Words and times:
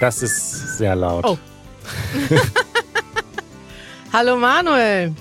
Das 0.00 0.22
ist 0.22 0.78
sehr 0.78 0.96
laut. 0.96 1.26
Oh. 1.26 1.36
Hallo 4.12 4.36
Manuel. 4.36 5.14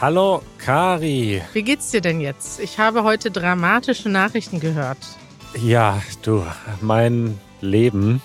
Hallo 0.00 0.42
Kari. 0.56 1.42
Wie 1.52 1.62
geht's 1.62 1.90
dir 1.90 2.00
denn 2.00 2.20
jetzt? 2.20 2.58
Ich 2.58 2.78
habe 2.78 3.04
heute 3.04 3.30
dramatische 3.30 4.08
Nachrichten 4.08 4.58
gehört. 4.58 4.96
Ja, 5.60 6.02
du, 6.22 6.46
mein 6.80 7.38
Leben 7.60 8.22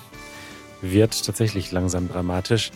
wird 0.81 1.25
tatsächlich 1.25 1.73
langsam 1.73 2.07
dramatisch. 2.07 2.71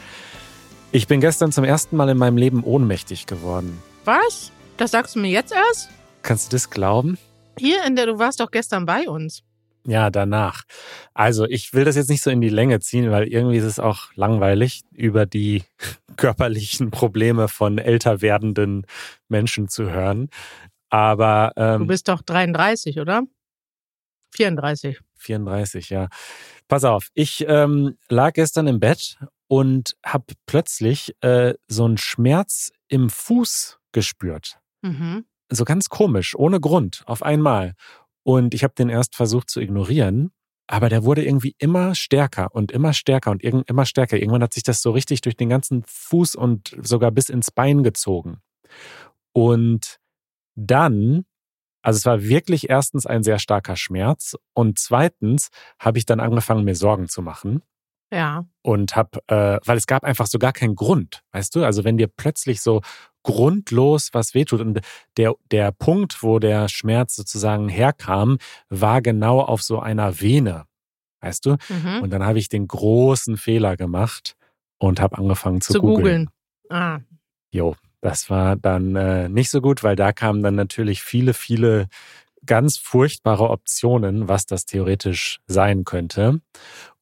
Ich 0.91 1.07
bin 1.07 1.21
gestern 1.21 1.53
zum 1.53 1.63
ersten 1.63 1.95
Mal 1.95 2.09
in 2.09 2.17
meinem 2.17 2.35
Leben 2.35 2.65
ohnmächtig 2.65 3.27
geworden. 3.27 3.81
Was? 4.03 4.51
Das 4.75 4.91
sagst 4.91 5.15
du 5.15 5.19
mir 5.19 5.31
jetzt 5.31 5.53
erst? 5.53 5.89
Kannst 6.21 6.51
du 6.51 6.55
das 6.57 6.69
glauben? 6.69 7.17
Hier 7.57 7.85
in 7.85 7.95
der, 7.95 8.07
du 8.07 8.19
warst 8.19 8.41
doch 8.41 8.51
gestern 8.51 8.85
bei 8.85 9.07
uns. 9.07 9.41
Ja, 9.85 10.09
danach. 10.09 10.63
Also 11.13 11.45
ich 11.45 11.73
will 11.73 11.85
das 11.85 11.95
jetzt 11.95 12.09
nicht 12.09 12.21
so 12.21 12.29
in 12.29 12.41
die 12.41 12.49
Länge 12.49 12.79
ziehen, 12.79 13.09
weil 13.09 13.27
irgendwie 13.27 13.57
ist 13.57 13.63
es 13.63 13.79
auch 13.79 14.13
langweilig, 14.15 14.81
über 14.91 15.25
die 15.25 15.63
körperlichen 16.17 16.91
Probleme 16.91 17.47
von 17.47 17.77
älter 17.77 18.21
werdenden 18.21 18.85
Menschen 19.27 19.67
zu 19.67 19.89
hören. 19.89 20.29
Aber 20.89 21.53
ähm, 21.55 21.79
Du 21.79 21.87
bist 21.87 22.09
doch 22.09 22.21
33, 22.21 22.99
oder? 22.99 23.23
34. 24.35 24.99
34, 25.15 25.89
ja. 25.89 26.07
Pass 26.67 26.83
auf, 26.83 27.09
ich 27.13 27.45
ähm, 27.47 27.97
lag 28.09 28.33
gestern 28.33 28.67
im 28.67 28.79
Bett 28.79 29.17
und 29.47 29.97
habe 30.05 30.33
plötzlich 30.45 31.15
äh, 31.21 31.53
so 31.67 31.85
einen 31.85 31.97
Schmerz 31.97 32.71
im 32.87 33.09
Fuß 33.09 33.79
gespürt. 33.91 34.59
Mhm. 34.81 35.25
So 35.49 35.65
ganz 35.65 35.89
komisch, 35.89 36.35
ohne 36.35 36.61
Grund, 36.61 37.03
auf 37.07 37.23
einmal. 37.23 37.73
Und 38.23 38.53
ich 38.53 38.63
habe 38.63 38.73
den 38.75 38.89
erst 38.89 39.15
versucht 39.15 39.49
zu 39.49 39.59
ignorieren, 39.61 40.31
aber 40.67 40.89
der 40.89 41.03
wurde 41.03 41.25
irgendwie 41.25 41.55
immer 41.57 41.95
stärker 41.95 42.53
und 42.53 42.71
immer 42.71 42.93
stärker 42.93 43.31
und 43.31 43.43
immer 43.43 43.85
stärker. 43.85 44.17
Irgendwann 44.17 44.43
hat 44.43 44.53
sich 44.53 44.63
das 44.63 44.81
so 44.81 44.91
richtig 44.91 45.21
durch 45.21 45.35
den 45.35 45.49
ganzen 45.49 45.83
Fuß 45.85 46.35
und 46.35 46.75
sogar 46.81 47.11
bis 47.11 47.29
ins 47.29 47.51
Bein 47.51 47.83
gezogen. 47.83 48.37
Und 49.33 49.97
dann, 50.55 51.25
also 51.83 51.97
es 51.97 52.05
war 52.05 52.21
wirklich 52.23 52.69
erstens 52.69 53.05
ein 53.05 53.23
sehr 53.23 53.39
starker 53.39 53.75
Schmerz 53.75 54.35
und 54.53 54.79
zweitens 54.79 55.49
habe 55.79 55.97
ich 55.97 56.05
dann 56.05 56.19
angefangen, 56.19 56.63
mir 56.65 56.75
Sorgen 56.75 57.07
zu 57.07 57.21
machen 57.21 57.63
Ja. 58.13 58.45
und 58.61 58.95
habe, 58.95 59.19
äh, 59.27 59.59
weil 59.65 59.77
es 59.77 59.87
gab 59.87 60.03
einfach 60.03 60.27
so 60.27 60.39
gar 60.39 60.53
keinen 60.53 60.75
Grund, 60.75 61.23
weißt 61.31 61.55
du? 61.55 61.63
Also 61.65 61.83
wenn 61.83 61.97
dir 61.97 62.07
plötzlich 62.07 62.61
so 62.61 62.81
grundlos 63.23 64.09
was 64.13 64.33
wehtut 64.33 64.61
und 64.61 64.81
der 65.17 65.33
der 65.51 65.71
Punkt, 65.71 66.23
wo 66.23 66.39
der 66.39 66.67
Schmerz 66.69 67.15
sozusagen 67.15 67.69
herkam, 67.69 68.37
war 68.69 69.01
genau 69.01 69.41
auf 69.41 69.61
so 69.61 69.79
einer 69.79 70.19
Vene, 70.21 70.65
weißt 71.21 71.45
du? 71.45 71.57
Mhm. 71.69 72.01
Und 72.01 72.09
dann 72.11 72.23
habe 72.23 72.39
ich 72.39 72.49
den 72.49 72.67
großen 72.67 73.37
Fehler 73.37 73.77
gemacht 73.77 74.35
und 74.77 74.99
habe 74.99 75.17
angefangen 75.17 75.61
zu, 75.61 75.73
Zu 75.73 75.81
googeln. 75.81 76.29
Ah. 76.69 76.99
Jo, 77.51 77.75
das 78.01 78.29
war 78.29 78.55
dann 78.55 78.95
äh, 78.95 79.29
nicht 79.29 79.51
so 79.51 79.61
gut, 79.61 79.83
weil 79.83 79.95
da 79.95 80.11
kamen 80.11 80.41
dann 80.41 80.55
natürlich 80.55 81.03
viele, 81.03 81.33
viele 81.33 81.87
ganz 82.45 82.77
furchtbare 82.77 83.49
Optionen, 83.49 84.27
was 84.27 84.45
das 84.47 84.65
theoretisch 84.65 85.39
sein 85.47 85.83
könnte. 85.83 86.41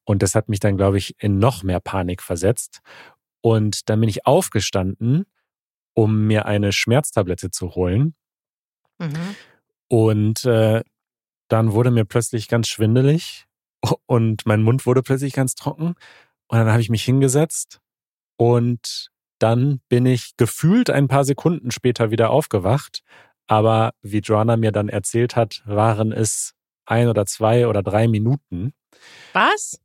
Und 0.04 0.22
das 0.22 0.34
hat 0.34 0.48
mich 0.48 0.60
dann, 0.60 0.76
glaube 0.76 0.98
ich, 0.98 1.14
in 1.22 1.38
noch 1.38 1.62
mehr 1.62 1.80
Panik 1.80 2.22
versetzt. 2.22 2.80
Und 3.40 3.88
dann 3.88 4.00
bin 4.00 4.08
ich 4.08 4.26
aufgestanden, 4.26 5.24
um 5.94 6.26
mir 6.26 6.46
eine 6.46 6.72
Schmerztablette 6.72 7.50
zu 7.50 7.74
holen. 7.74 8.14
Mhm. 8.98 9.36
Und 9.88 10.44
äh, 10.44 10.82
dann 11.48 11.72
wurde 11.72 11.90
mir 11.90 12.04
plötzlich 12.04 12.48
ganz 12.48 12.68
schwindelig 12.68 13.46
und 14.06 14.46
mein 14.46 14.62
Mund 14.62 14.86
wurde 14.86 15.02
plötzlich 15.02 15.32
ganz 15.32 15.54
trocken. 15.54 15.94
Und 16.48 16.58
dann 16.58 16.68
habe 16.68 16.80
ich 16.80 16.90
mich 16.90 17.04
hingesetzt 17.04 17.80
und 18.36 19.10
dann 19.38 19.80
bin 19.88 20.06
ich 20.06 20.36
gefühlt 20.36 20.90
ein 20.90 21.08
paar 21.08 21.24
Sekunden 21.24 21.70
später 21.70 22.10
wieder 22.10 22.30
aufgewacht. 22.30 23.02
Aber 23.46 23.92
wie 24.02 24.18
Joanna 24.18 24.56
mir 24.56 24.70
dann 24.70 24.88
erzählt 24.88 25.34
hat, 25.34 25.62
waren 25.64 26.12
es 26.12 26.54
ein 26.84 27.08
oder 27.08 27.26
zwei 27.26 27.66
oder 27.66 27.82
drei 27.82 28.06
Minuten 28.08 28.72
Was? 29.32 29.80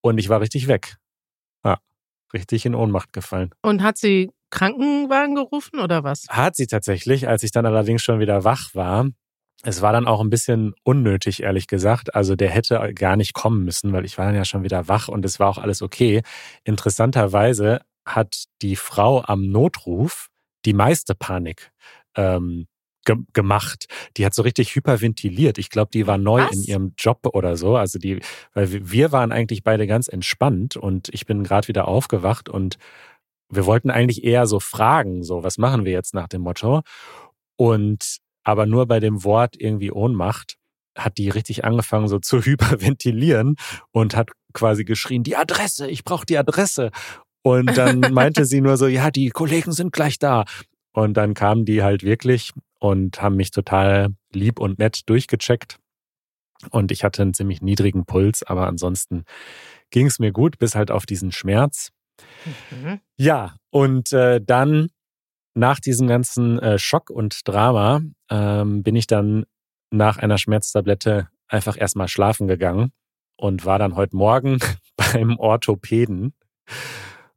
und 0.00 0.18
ich 0.18 0.28
war 0.28 0.40
richtig 0.40 0.68
weg. 0.68 0.98
Ja, 1.64 1.78
richtig 2.32 2.66
in 2.66 2.74
Ohnmacht 2.74 3.12
gefallen. 3.12 3.50
Und 3.62 3.82
hat 3.82 3.96
sie 3.96 4.30
Krankenwagen 4.50 5.34
gerufen 5.34 5.78
oder 5.80 6.04
was? 6.04 6.26
Hat 6.28 6.56
sie 6.56 6.66
tatsächlich, 6.66 7.28
als 7.28 7.42
ich 7.42 7.50
dann 7.50 7.66
allerdings 7.66 8.02
schon 8.02 8.20
wieder 8.20 8.44
wach 8.44 8.74
war. 8.74 9.06
Es 9.64 9.82
war 9.82 9.92
dann 9.92 10.06
auch 10.06 10.20
ein 10.20 10.30
bisschen 10.30 10.74
unnötig, 10.84 11.42
ehrlich 11.42 11.66
gesagt. 11.66 12.14
Also 12.14 12.36
der 12.36 12.48
hätte 12.50 12.92
gar 12.94 13.16
nicht 13.16 13.34
kommen 13.34 13.64
müssen, 13.64 13.92
weil 13.92 14.04
ich 14.04 14.16
war 14.16 14.26
dann 14.26 14.36
ja 14.36 14.44
schon 14.44 14.62
wieder 14.62 14.86
wach 14.86 15.08
und 15.08 15.24
es 15.24 15.40
war 15.40 15.48
auch 15.48 15.58
alles 15.58 15.82
okay. 15.82 16.22
Interessanterweise 16.92 17.80
hat 18.06 18.44
die 18.62 18.76
Frau 18.76 19.22
am 19.24 19.50
Notruf 19.50 20.28
die 20.64 20.72
meiste 20.72 21.14
Panik 21.14 21.70
ähm, 22.16 22.66
ge 23.04 23.16
gemacht. 23.32 23.86
Die 24.16 24.24
hat 24.24 24.32
so 24.34 24.42
richtig 24.42 24.74
hyperventiliert. 24.74 25.58
Ich 25.58 25.70
glaube, 25.70 25.90
die 25.92 26.06
war 26.06 26.18
neu 26.18 26.42
Was? 26.42 26.52
in 26.56 26.62
ihrem 26.62 26.94
Job 26.96 27.26
oder 27.32 27.56
so. 27.56 27.76
Also 27.76 27.98
die, 27.98 28.20
weil 28.54 28.72
wir- 28.72 28.90
wir 28.90 29.12
waren 29.12 29.32
eigentlich 29.32 29.62
beide 29.64 29.86
ganz 29.86 30.08
entspannt 30.08 30.76
und 30.76 31.08
ich 31.12 31.26
bin 31.26 31.44
gerade 31.44 31.68
wieder 31.68 31.88
aufgewacht 31.88 32.48
und 32.48 32.76
wir 33.50 33.66
wollten 33.66 33.90
eigentlich 33.90 34.24
eher 34.24 34.46
so 34.46 34.60
fragen, 34.60 35.22
so, 35.22 35.42
was 35.42 35.58
machen 35.58 35.84
wir 35.84 35.92
jetzt 35.92 36.14
nach 36.14 36.28
dem 36.28 36.42
Motto? 36.42 36.82
Und 37.56 38.18
aber 38.44 38.66
nur 38.66 38.86
bei 38.86 39.00
dem 39.00 39.24
Wort 39.24 39.56
irgendwie 39.58 39.90
Ohnmacht 39.90 40.56
hat 40.96 41.18
die 41.18 41.28
richtig 41.28 41.64
angefangen 41.64 42.08
so 42.08 42.18
zu 42.18 42.40
hyperventilieren 42.44 43.56
und 43.92 44.16
hat 44.16 44.30
quasi 44.52 44.84
geschrien, 44.84 45.22
die 45.22 45.36
Adresse, 45.36 45.88
ich 45.88 46.04
brauche 46.04 46.26
die 46.26 46.38
Adresse. 46.38 46.90
Und 47.42 47.76
dann 47.76 48.00
meinte 48.12 48.44
sie 48.44 48.60
nur 48.60 48.76
so, 48.76 48.86
ja, 48.86 49.10
die 49.10 49.30
Kollegen 49.30 49.72
sind 49.72 49.92
gleich 49.92 50.18
da. 50.18 50.44
Und 50.92 51.14
dann 51.14 51.34
kamen 51.34 51.64
die 51.64 51.82
halt 51.82 52.02
wirklich 52.02 52.52
und 52.80 53.20
haben 53.22 53.36
mich 53.36 53.50
total 53.50 54.08
lieb 54.32 54.58
und 54.58 54.78
nett 54.78 55.02
durchgecheckt. 55.06 55.78
Und 56.70 56.90
ich 56.90 57.04
hatte 57.04 57.22
einen 57.22 57.34
ziemlich 57.34 57.62
niedrigen 57.62 58.04
Puls, 58.04 58.42
aber 58.42 58.66
ansonsten 58.66 59.24
ging 59.90 60.06
es 60.06 60.18
mir 60.18 60.32
gut, 60.32 60.58
bis 60.58 60.74
halt 60.74 60.90
auf 60.90 61.06
diesen 61.06 61.30
Schmerz. 61.30 61.90
Ja, 63.16 63.56
und 63.70 64.12
äh, 64.12 64.40
dann 64.40 64.88
nach 65.54 65.80
diesem 65.80 66.06
ganzen 66.06 66.58
äh, 66.60 66.78
Schock 66.78 67.10
und 67.10 67.46
Drama 67.46 68.00
ähm, 68.30 68.82
bin 68.82 68.96
ich 68.96 69.06
dann 69.06 69.44
nach 69.90 70.18
einer 70.18 70.38
Schmerztablette 70.38 71.28
einfach 71.48 71.76
erstmal 71.78 72.08
schlafen 72.08 72.46
gegangen 72.46 72.92
und 73.36 73.64
war 73.64 73.78
dann 73.78 73.96
heute 73.96 74.16
Morgen 74.16 74.58
beim 74.96 75.36
Orthopäden. 75.38 76.34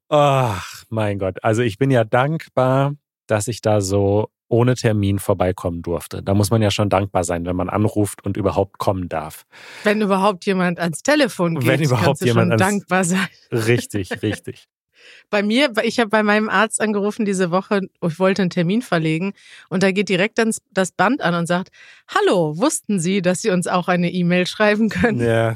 Ach, 0.10 0.84
mein 0.90 1.20
Gott. 1.20 1.44
Also 1.44 1.62
ich 1.62 1.78
bin 1.78 1.90
ja 1.90 2.04
dankbar, 2.04 2.96
dass 3.28 3.48
ich 3.48 3.62
da 3.62 3.82
so 3.82 4.30
ohne 4.52 4.76
Termin 4.76 5.18
vorbeikommen 5.20 5.82
durfte. 5.82 6.22
Da 6.22 6.34
muss 6.34 6.52
man 6.52 6.62
ja 6.62 6.70
schon 6.72 6.90
dankbar 6.90 7.24
sein, 7.24 7.46
wenn 7.46 7.56
man 7.56 7.70
anruft 7.70 8.24
und 8.26 8.38
überhaupt 8.38 8.78
kommen 8.78 9.10
darf. 9.10 9.46
Wenn 9.84 10.02
überhaupt 10.02 10.46
jemand 10.46 10.80
ans 10.80 11.02
Telefon 11.04 11.56
geht, 11.60 11.68
Wenn 11.68 11.82
überhaupt 11.82 12.06
kannst 12.06 12.22
du 12.22 12.26
jemand 12.26 12.52
schon 12.54 12.62
ans- 12.62 12.62
dankbar 12.62 13.04
sein. 13.04 13.28
Richtig, 13.52 14.22
richtig. 14.22 14.66
Bei 15.32 15.42
mir, 15.42 15.72
ich 15.84 16.00
habe 16.00 16.10
bei 16.10 16.22
meinem 16.22 16.48
Arzt 16.48 16.80
angerufen 16.80 17.26
diese 17.26 17.50
Woche, 17.50 17.82
ich 18.06 18.20
wollte 18.20 18.44
einen 18.44 18.52
Termin 18.52 18.84
verlegen 18.84 19.34
und 19.70 19.82
da 19.82 19.92
geht 19.92 20.10
direkt 20.10 20.38
dann 20.38 20.54
das 20.72 20.92
Band 20.92 21.22
an 21.22 21.34
und 21.34 21.48
sagt, 21.48 21.70
hallo, 22.08 22.56
wussten 22.58 23.00
Sie, 23.00 23.24
dass 23.24 23.42
Sie 23.42 23.50
uns 23.50 23.66
auch 23.66 23.88
eine 23.88 24.12
E-Mail 24.12 24.46
schreiben 24.46 24.90
können? 24.90 25.20
Ja, 25.20 25.56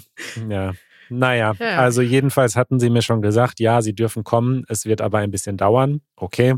ja. 0.50 0.74
Naja, 1.10 1.54
Ja. 1.60 1.78
also 1.78 2.02
jedenfalls 2.02 2.56
hatten 2.56 2.80
sie 2.80 2.90
mir 2.90 3.04
schon 3.04 3.22
gesagt, 3.22 3.60
ja, 3.60 3.84
sie 3.84 3.94
dürfen 3.94 4.24
kommen, 4.24 4.64
es 4.68 4.86
wird 4.88 5.02
aber 5.02 5.20
ein 5.20 5.30
bisschen 5.30 5.58
dauern. 5.58 6.02
Okay. 6.16 6.56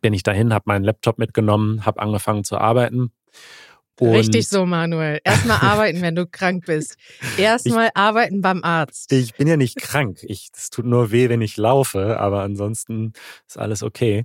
Bin 0.00 0.14
ich 0.14 0.22
dahin, 0.22 0.52
habe 0.52 0.64
meinen 0.66 0.84
Laptop 0.84 1.18
mitgenommen, 1.18 1.84
habe 1.84 2.00
angefangen 2.00 2.44
zu 2.44 2.58
arbeiten. 2.58 3.12
Und 4.00 4.14
Richtig 4.14 4.48
so, 4.48 4.66
Manuel. 4.66 5.20
Erstmal 5.22 5.58
arbeiten, 5.60 6.02
wenn 6.02 6.16
du 6.16 6.26
krank 6.26 6.66
bist. 6.66 6.96
Erstmal 7.38 7.90
arbeiten 7.94 8.40
beim 8.40 8.64
Arzt. 8.64 9.12
Ich 9.12 9.34
bin 9.34 9.46
ja 9.46 9.56
nicht 9.56 9.76
krank. 9.76 10.18
Ich, 10.22 10.50
es 10.54 10.70
tut 10.70 10.86
nur 10.86 11.12
weh, 11.12 11.28
wenn 11.28 11.40
ich 11.40 11.56
laufe, 11.56 12.18
aber 12.18 12.42
ansonsten 12.42 13.12
ist 13.46 13.58
alles 13.58 13.82
okay. 13.82 14.24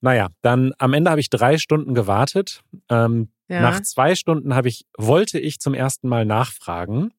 Naja, 0.00 0.28
dann 0.42 0.72
am 0.78 0.92
Ende 0.92 1.10
habe 1.10 1.20
ich 1.20 1.30
drei 1.30 1.56
Stunden 1.58 1.94
gewartet. 1.94 2.62
Ähm, 2.90 3.30
ja. 3.48 3.60
Nach 3.60 3.80
zwei 3.80 4.14
Stunden 4.14 4.54
habe 4.54 4.68
ich, 4.68 4.84
wollte 4.98 5.38
ich 5.38 5.60
zum 5.60 5.74
ersten 5.74 6.08
Mal 6.08 6.26
nachfragen. 6.26 7.12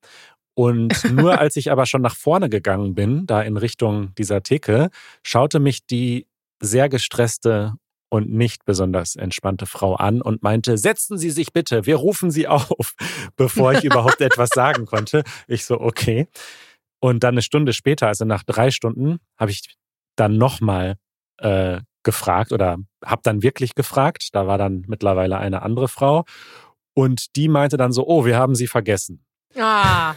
Und 0.54 1.12
nur 1.12 1.40
als 1.40 1.56
ich 1.56 1.72
aber 1.72 1.86
schon 1.86 2.02
nach 2.02 2.16
vorne 2.16 2.50
gegangen 2.50 2.94
bin, 2.94 3.26
da 3.26 3.42
in 3.42 3.58
Richtung 3.58 4.14
dieser 4.16 4.44
Theke, 4.44 4.90
schaute 5.24 5.60
mich 5.60 5.86
die 5.86 6.28
sehr 6.60 6.90
gestresste 6.90 7.74
und 8.16 8.30
nicht 8.30 8.64
besonders 8.64 9.18
entspannte 9.18 9.66
Frau 9.66 9.96
an 9.96 10.22
und 10.22 10.42
meinte, 10.42 10.78
setzen 10.78 11.18
Sie 11.18 11.32
sich 11.32 11.52
bitte, 11.52 11.86
wir 11.86 11.98
rufen 11.98 12.32
Sie 12.32 12.48
auf, 12.48 12.96
bevor 13.36 13.74
ich 13.74 13.84
überhaupt 13.84 14.22
etwas 14.22 14.50
sagen 14.54 14.86
konnte. 14.86 15.24
Ich 15.48 15.66
so, 15.66 15.82
okay. 15.82 16.30
Und 17.02 17.26
dann 17.26 17.34
eine 17.34 17.42
Stunde 17.42 17.74
später, 17.74 18.08
also 18.08 18.24
nach 18.24 18.44
drei 18.44 18.72
Stunden, 18.72 19.18
habe 19.38 19.52
ich 19.52 19.76
dann 20.16 20.38
nochmal 20.38 20.96
äh, 21.40 21.82
gefragt 22.04 22.54
oder 22.54 22.78
habe 23.04 23.22
dann 23.24 23.44
wirklich 23.44 23.76
gefragt. 23.76 24.30
Da 24.32 24.48
war 24.48 24.58
dann 24.58 24.86
mittlerweile 24.88 25.38
eine 25.38 25.62
andere 25.62 25.90
Frau 25.90 26.24
und 26.94 27.36
die 27.36 27.50
meinte 27.50 27.76
dann 27.76 27.92
so, 27.92 28.08
oh, 28.08 28.24
wir 28.24 28.38
haben 28.38 28.56
Sie 28.56 28.68
vergessen. 28.68 29.26
Ah. 29.58 30.16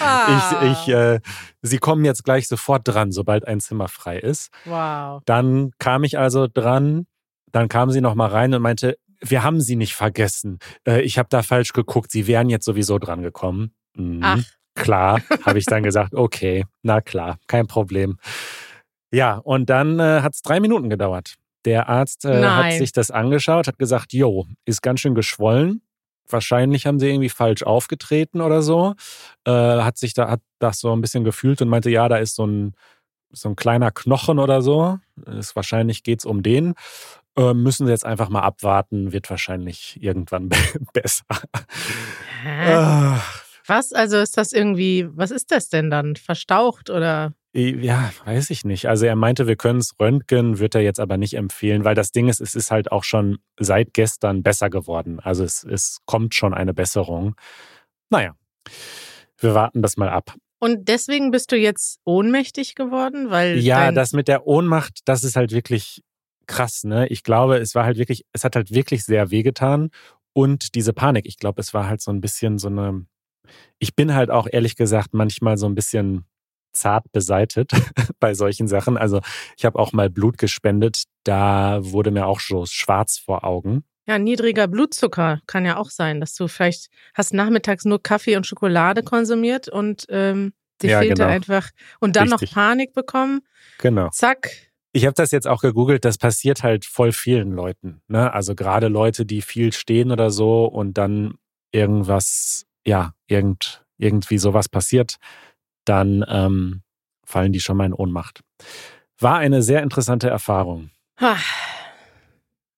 ah. 0.00 0.58
Ich, 0.62 0.70
ich, 0.70 0.94
äh, 0.94 1.20
sie 1.62 1.78
kommen 1.78 2.04
jetzt 2.04 2.24
gleich 2.24 2.46
sofort 2.46 2.82
dran, 2.86 3.10
sobald 3.10 3.46
ein 3.46 3.60
Zimmer 3.60 3.88
frei 3.88 4.18
ist. 4.18 4.50
wow. 4.66 5.22
Dann 5.24 5.70
kam 5.78 6.04
ich 6.04 6.18
also 6.18 6.46
dran, 6.46 7.06
dann 7.52 7.68
kam 7.68 7.90
sie 7.90 8.00
nochmal 8.00 8.30
rein 8.30 8.54
und 8.54 8.62
meinte, 8.62 8.98
wir 9.20 9.42
haben 9.42 9.60
sie 9.60 9.76
nicht 9.76 9.94
vergessen. 9.94 10.58
Äh, 10.86 11.02
ich 11.02 11.18
habe 11.18 11.28
da 11.30 11.42
falsch 11.42 11.72
geguckt, 11.72 12.10
sie 12.10 12.26
wären 12.26 12.50
jetzt 12.50 12.64
sowieso 12.64 12.98
dran 12.98 13.22
gekommen. 13.22 13.72
Mhm. 13.94 14.20
Ach. 14.22 14.42
Klar, 14.74 15.20
habe 15.44 15.58
ich 15.58 15.64
dann 15.64 15.82
gesagt, 15.82 16.14
okay, 16.14 16.64
na 16.82 17.00
klar, 17.00 17.38
kein 17.48 17.66
Problem. 17.66 18.18
Ja, 19.12 19.36
und 19.36 19.70
dann 19.70 19.98
äh, 19.98 20.20
hat 20.22 20.34
es 20.34 20.42
drei 20.42 20.60
Minuten 20.60 20.90
gedauert. 20.90 21.34
Der 21.64 21.88
Arzt 21.88 22.24
äh, 22.24 22.44
hat 22.44 22.74
sich 22.74 22.92
das 22.92 23.10
angeschaut, 23.10 23.66
hat 23.66 23.78
gesagt, 23.78 24.12
jo, 24.12 24.46
ist 24.64 24.82
ganz 24.82 25.00
schön 25.00 25.14
geschwollen. 25.14 25.82
Wahrscheinlich 26.30 26.86
haben 26.86 27.00
sie 27.00 27.08
irgendwie 27.08 27.30
falsch 27.30 27.62
aufgetreten 27.62 28.40
oder 28.40 28.62
so. 28.62 28.94
Äh, 29.44 29.50
hat 29.50 29.96
sich 29.96 30.14
da, 30.14 30.30
hat 30.30 30.40
das 30.58 30.78
so 30.78 30.92
ein 30.92 31.00
bisschen 31.00 31.24
gefühlt 31.24 31.60
und 31.62 31.68
meinte, 31.68 31.90
ja, 31.90 32.08
da 32.08 32.18
ist 32.18 32.36
so 32.36 32.46
ein, 32.46 32.74
so 33.30 33.48
ein 33.48 33.56
kleiner 33.56 33.90
Knochen 33.90 34.38
oder 34.38 34.62
so. 34.62 34.98
Ist, 35.26 35.56
wahrscheinlich 35.56 36.02
geht's 36.02 36.24
um 36.24 36.42
den. 36.42 36.74
Äh, 37.38 37.54
müssen 37.54 37.86
sie 37.86 37.92
jetzt 37.92 38.04
einfach 38.04 38.28
mal 38.28 38.42
abwarten, 38.42 39.12
wird 39.12 39.30
wahrscheinlich 39.30 39.96
irgendwann 40.02 40.48
besser. 40.92 41.24
Was? 43.66 43.92
Also 43.92 44.16
ist 44.16 44.36
das 44.36 44.52
irgendwie, 44.52 45.06
was 45.10 45.30
ist 45.30 45.50
das 45.52 45.68
denn 45.68 45.88
dann? 45.90 46.16
Verstaucht 46.16 46.90
oder? 46.90 47.34
Ja, 47.54 48.10
weiß 48.24 48.50
ich 48.50 48.64
nicht. 48.64 48.86
Also 48.86 49.06
er 49.06 49.16
meinte, 49.16 49.46
wir 49.46 49.56
können 49.56 49.78
es 49.78 49.94
röntgen, 50.00 50.58
wird 50.58 50.74
er 50.74 50.82
jetzt 50.82 51.00
aber 51.00 51.16
nicht 51.16 51.34
empfehlen, 51.34 51.84
weil 51.84 51.94
das 51.94 52.12
Ding 52.12 52.28
ist, 52.28 52.40
es 52.40 52.54
ist 52.54 52.70
halt 52.70 52.92
auch 52.92 53.04
schon 53.04 53.38
seit 53.58 53.94
gestern 53.94 54.42
besser 54.42 54.68
geworden. 54.70 55.20
Also 55.20 55.44
es, 55.44 55.64
es 55.64 55.98
kommt 56.06 56.34
schon 56.34 56.54
eine 56.54 56.74
Besserung. 56.74 57.36
Naja, 58.10 58.34
wir 59.38 59.54
warten 59.54 59.82
das 59.82 59.96
mal 59.96 60.08
ab. 60.08 60.34
Und 60.60 60.88
deswegen 60.88 61.30
bist 61.30 61.52
du 61.52 61.56
jetzt 61.56 62.00
ohnmächtig 62.04 62.74
geworden, 62.74 63.30
weil 63.30 63.58
Ja, 63.58 63.92
das 63.92 64.12
mit 64.12 64.28
der 64.28 64.46
Ohnmacht, 64.46 65.00
das 65.04 65.22
ist 65.22 65.36
halt 65.36 65.52
wirklich 65.52 66.02
krass, 66.48 66.82
ne? 66.84 67.06
Ich 67.08 67.22
glaube, 67.22 67.58
es 67.58 67.74
war 67.76 67.84
halt 67.84 67.98
wirklich, 67.98 68.24
es 68.32 68.42
hat 68.42 68.56
halt 68.56 68.72
wirklich 68.72 69.04
sehr 69.04 69.30
wehgetan. 69.30 69.90
Und 70.32 70.74
diese 70.74 70.92
Panik, 70.92 71.26
ich 71.26 71.38
glaube, 71.38 71.60
es 71.60 71.72
war 71.74 71.88
halt 71.88 72.00
so 72.00 72.10
ein 72.10 72.20
bisschen 72.20 72.58
so 72.58 72.68
eine. 72.68 73.06
Ich 73.78 73.94
bin 73.94 74.14
halt 74.14 74.30
auch 74.30 74.46
ehrlich 74.50 74.76
gesagt 74.76 75.14
manchmal 75.14 75.56
so 75.56 75.66
ein 75.66 75.74
bisschen 75.74 76.24
zart 76.72 77.10
beseitet 77.12 77.70
bei 78.20 78.34
solchen 78.34 78.68
Sachen. 78.68 78.96
Also 78.96 79.20
ich 79.56 79.64
habe 79.64 79.78
auch 79.78 79.92
mal 79.92 80.10
Blut 80.10 80.38
gespendet, 80.38 81.04
da 81.24 81.78
wurde 81.82 82.10
mir 82.10 82.26
auch 82.26 82.40
so 82.40 82.66
schwarz 82.66 83.18
vor 83.18 83.44
Augen. 83.44 83.84
ja 84.06 84.18
niedriger 84.18 84.68
Blutzucker 84.68 85.40
kann 85.46 85.64
ja 85.64 85.76
auch 85.76 85.90
sein, 85.90 86.20
dass 86.20 86.34
du 86.34 86.46
vielleicht 86.46 86.88
hast 87.14 87.32
nachmittags 87.32 87.84
nur 87.84 88.02
Kaffee 88.02 88.36
und 88.36 88.46
Schokolade 88.46 89.02
konsumiert 89.02 89.68
und 89.68 90.04
ähm, 90.10 90.52
dir 90.82 90.90
Ja, 90.90 90.98
fehlte 91.00 91.14
genau. 91.22 91.28
einfach 91.28 91.70
und 92.00 92.16
dann 92.16 92.30
Richtig. 92.30 92.50
noch 92.50 92.54
Panik 92.54 92.92
bekommen. 92.92 93.40
Genau. 93.78 94.10
Zack. 94.10 94.50
Ich 94.98 95.06
habe 95.06 95.14
das 95.14 95.30
jetzt 95.30 95.46
auch 95.46 95.60
gegoogelt, 95.60 96.04
das 96.04 96.18
passiert 96.18 96.64
halt 96.64 96.84
voll 96.84 97.12
vielen 97.12 97.52
Leuten. 97.52 98.02
Ne? 98.08 98.32
Also 98.32 98.56
gerade 98.56 98.88
Leute, 98.88 99.24
die 99.24 99.42
viel 99.42 99.72
stehen 99.72 100.10
oder 100.10 100.32
so 100.32 100.64
und 100.64 100.94
dann 100.98 101.38
irgendwas, 101.70 102.66
ja, 102.84 103.14
irgend, 103.28 103.84
irgendwie 103.96 104.38
sowas 104.38 104.68
passiert, 104.68 105.18
dann 105.84 106.24
ähm, 106.26 106.82
fallen 107.24 107.52
die 107.52 107.60
schon 107.60 107.76
mal 107.76 107.86
in 107.86 107.92
Ohnmacht. 107.94 108.40
War 109.20 109.38
eine 109.38 109.62
sehr 109.62 109.84
interessante 109.84 110.28
Erfahrung. 110.28 110.90
Ha. 111.20 111.36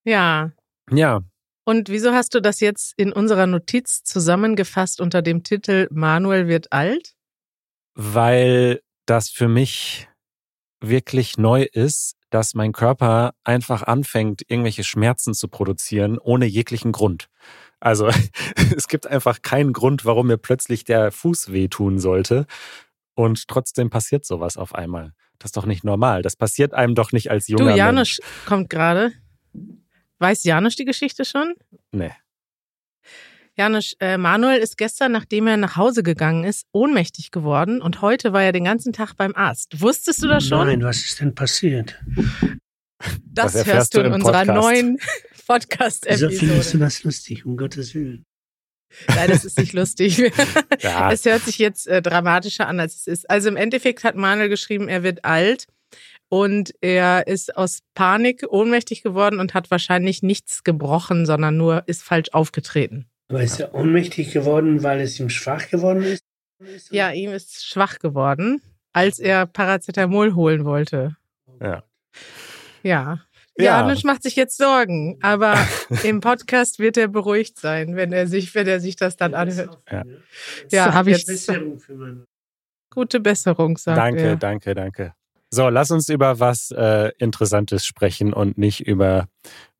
Ja. 0.04 0.52
Ja, 0.90 1.22
Und 1.64 1.88
wieso 1.88 2.12
hast 2.12 2.34
du 2.34 2.42
das 2.42 2.60
jetzt 2.60 2.92
in 2.98 3.14
unserer 3.14 3.46
Notiz 3.46 4.02
zusammengefasst 4.04 5.00
unter 5.00 5.22
dem 5.22 5.42
Titel 5.42 5.88
Manuel 5.90 6.48
wird 6.48 6.70
alt? 6.70 7.14
weil 7.94 8.82
das 9.06 9.30
für 9.30 9.48
mich 9.48 10.09
wirklich 10.80 11.38
neu 11.38 11.62
ist, 11.62 12.16
dass 12.30 12.54
mein 12.54 12.72
Körper 12.72 13.34
einfach 13.44 13.82
anfängt, 13.82 14.42
irgendwelche 14.48 14.84
Schmerzen 14.84 15.34
zu 15.34 15.48
produzieren, 15.48 16.18
ohne 16.18 16.46
jeglichen 16.46 16.92
Grund. 16.92 17.28
Also 17.80 18.08
es 18.76 18.88
gibt 18.88 19.06
einfach 19.06 19.42
keinen 19.42 19.72
Grund, 19.72 20.04
warum 20.04 20.28
mir 20.28 20.38
plötzlich 20.38 20.84
der 20.84 21.10
Fuß 21.10 21.52
wehtun 21.52 21.98
sollte. 21.98 22.46
Und 23.14 23.48
trotzdem 23.48 23.90
passiert 23.90 24.24
sowas 24.24 24.56
auf 24.56 24.74
einmal. 24.74 25.12
Das 25.38 25.48
ist 25.48 25.56
doch 25.56 25.66
nicht 25.66 25.84
normal. 25.84 26.22
Das 26.22 26.36
passiert 26.36 26.74
einem 26.74 26.94
doch 26.94 27.12
nicht 27.12 27.30
als 27.30 27.48
junger 27.48 27.62
du, 27.62 27.66
Mensch. 27.70 27.78
Janusz 27.78 28.20
kommt 28.46 28.70
gerade. 28.70 29.12
Weiß 30.18 30.44
Janusz 30.44 30.76
die 30.76 30.84
Geschichte 30.84 31.24
schon? 31.24 31.54
Nee. 31.92 32.12
Janusz, 33.56 33.94
äh, 34.00 34.16
Manuel 34.16 34.58
ist 34.60 34.78
gestern, 34.78 35.12
nachdem 35.12 35.46
er 35.46 35.56
nach 35.56 35.76
Hause 35.76 36.02
gegangen 36.02 36.44
ist, 36.44 36.66
ohnmächtig 36.72 37.30
geworden 37.30 37.82
und 37.82 38.00
heute 38.00 38.32
war 38.32 38.42
er 38.42 38.52
den 38.52 38.64
ganzen 38.64 38.92
Tag 38.92 39.14
beim 39.16 39.34
Arzt. 39.34 39.80
Wusstest 39.80 40.22
du 40.22 40.28
das 40.28 40.46
schon? 40.46 40.66
Nein, 40.66 40.82
was 40.82 40.98
ist 40.98 41.20
denn 41.20 41.34
passiert? 41.34 42.00
das 43.24 43.66
hörst 43.66 43.94
du 43.94 44.00
in 44.00 44.12
unserer 44.12 44.44
Podcast. 44.44 44.62
neuen 44.62 44.98
Wieso 44.98 45.42
Podcast-Episode. 45.46 46.32
findest 46.36 46.74
du 46.74 46.78
das 46.78 47.02
lustig, 47.02 47.44
um 47.44 47.56
Gottes 47.56 47.94
Willen? 47.94 48.24
Nein, 49.08 49.30
das 49.30 49.44
ist 49.44 49.58
nicht 49.58 49.72
lustig. 49.72 50.18
Ja, 50.80 51.12
Es 51.12 51.24
hört 51.24 51.42
sich 51.42 51.58
jetzt 51.58 51.86
äh, 51.86 52.00
dramatischer 52.02 52.66
an, 52.66 52.80
als 52.80 52.96
es 52.96 53.06
ist. 53.06 53.30
Also 53.30 53.48
im 53.48 53.56
Endeffekt 53.56 54.04
hat 54.04 54.16
Manuel 54.16 54.48
geschrieben, 54.48 54.88
er 54.88 55.02
wird 55.02 55.24
alt 55.24 55.66
und 56.28 56.72
er 56.80 57.26
ist 57.26 57.56
aus 57.56 57.80
Panik 57.94 58.44
ohnmächtig 58.48 59.02
geworden 59.02 59.38
und 59.40 59.52
hat 59.54 59.70
wahrscheinlich 59.70 60.22
nichts 60.22 60.64
gebrochen, 60.64 61.26
sondern 61.26 61.56
nur 61.56 61.82
ist 61.86 62.02
falsch 62.02 62.28
aufgetreten. 62.32 63.09
Aber 63.30 63.42
ist 63.44 63.60
er 63.60 63.74
ohnmächtig 63.74 64.32
geworden, 64.32 64.82
weil 64.82 65.00
es 65.00 65.18
ihm 65.20 65.30
schwach 65.30 65.68
geworden 65.70 66.02
ist? 66.02 66.22
Ja, 66.90 67.10
ihm 67.12 67.30
ist 67.30 67.64
schwach 67.64 68.00
geworden, 68.00 68.60
als 68.92 69.20
er 69.20 69.46
Paracetamol 69.46 70.34
holen 70.34 70.64
wollte. 70.64 71.16
Ja. 71.60 71.84
Ja. 72.82 73.20
Ja. 73.56 73.82
Janusz 73.82 74.02
macht 74.04 74.22
sich 74.24 74.34
jetzt 74.36 74.56
Sorgen, 74.56 75.18
aber 75.22 75.54
im 76.02 76.20
Podcast 76.20 76.80
wird 76.80 76.96
er 76.96 77.06
beruhigt 77.08 77.58
sein, 77.58 77.94
wenn 77.94 78.12
er 78.12 78.26
sich, 78.26 78.54
wenn 78.54 78.66
er 78.66 78.80
sich 78.80 78.96
das 78.96 79.16
dann 79.16 79.34
anhört. 79.34 79.78
Ja. 79.90 80.02
Ja, 80.70 80.94
hab 80.94 81.06
ich- 81.06 81.24
Besserung 81.24 81.78
für 81.78 81.94
meinen. 81.94 82.24
Gute 82.92 83.20
Besserung, 83.20 83.78
sagt 83.78 83.96
danke, 83.96 84.20
er. 84.22 84.36
danke, 84.36 84.74
danke. 84.74 85.14
So, 85.52 85.68
lass 85.68 85.92
uns 85.92 86.08
über 86.08 86.40
was 86.40 86.72
äh, 86.72 87.12
Interessantes 87.18 87.84
sprechen 87.86 88.32
und 88.32 88.58
nicht 88.58 88.80
über 88.80 89.28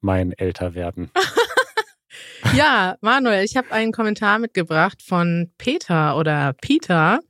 mein 0.00 0.32
Älterwerden. 0.32 1.10
Ja, 2.56 2.96
Manuel, 3.00 3.44
ich 3.44 3.56
habe 3.56 3.70
einen 3.70 3.92
Kommentar 3.92 4.38
mitgebracht 4.38 5.02
von 5.02 5.50
Peter 5.56 6.16
oder 6.16 6.52
Peter. 6.60 7.20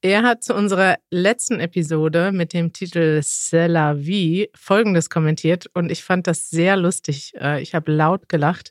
Er 0.00 0.22
hat 0.22 0.42
zu 0.42 0.54
unserer 0.54 0.96
letzten 1.10 1.60
Episode 1.60 2.32
mit 2.32 2.52
dem 2.52 2.72
Titel 2.72 3.20
C'est 3.22 3.68
la 3.68 3.94
vie 3.94 4.48
folgendes 4.54 5.10
kommentiert 5.10 5.66
und 5.74 5.92
ich 5.92 6.02
fand 6.02 6.26
das 6.26 6.48
sehr 6.48 6.76
lustig. 6.76 7.34
Äh, 7.38 7.62
Ich 7.62 7.74
habe 7.74 7.92
laut 7.92 8.28
gelacht. 8.28 8.70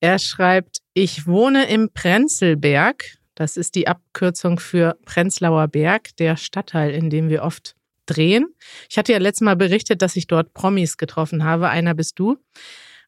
Er 0.00 0.18
schreibt, 0.18 0.78
ich 0.92 1.26
wohne 1.26 1.66
im 1.68 1.90
Prenzlberg. 1.92 3.04
Das 3.34 3.56
ist 3.56 3.74
die 3.74 3.88
Abkürzung 3.88 4.60
für 4.60 4.96
Prenzlauer 5.06 5.66
Berg, 5.68 6.14
der 6.18 6.36
Stadtteil, 6.36 6.90
in 6.90 7.08
dem 7.08 7.30
wir 7.30 7.42
oft 7.42 7.74
drehen. 8.06 8.46
Ich 8.90 8.98
hatte 8.98 9.12
ja 9.12 9.18
letztes 9.18 9.44
Mal 9.44 9.56
berichtet, 9.56 10.02
dass 10.02 10.16
ich 10.16 10.26
dort 10.26 10.52
Promis 10.52 10.98
getroffen 10.98 11.42
habe. 11.42 11.70
Einer 11.70 11.94
bist 11.94 12.18
du. 12.18 12.36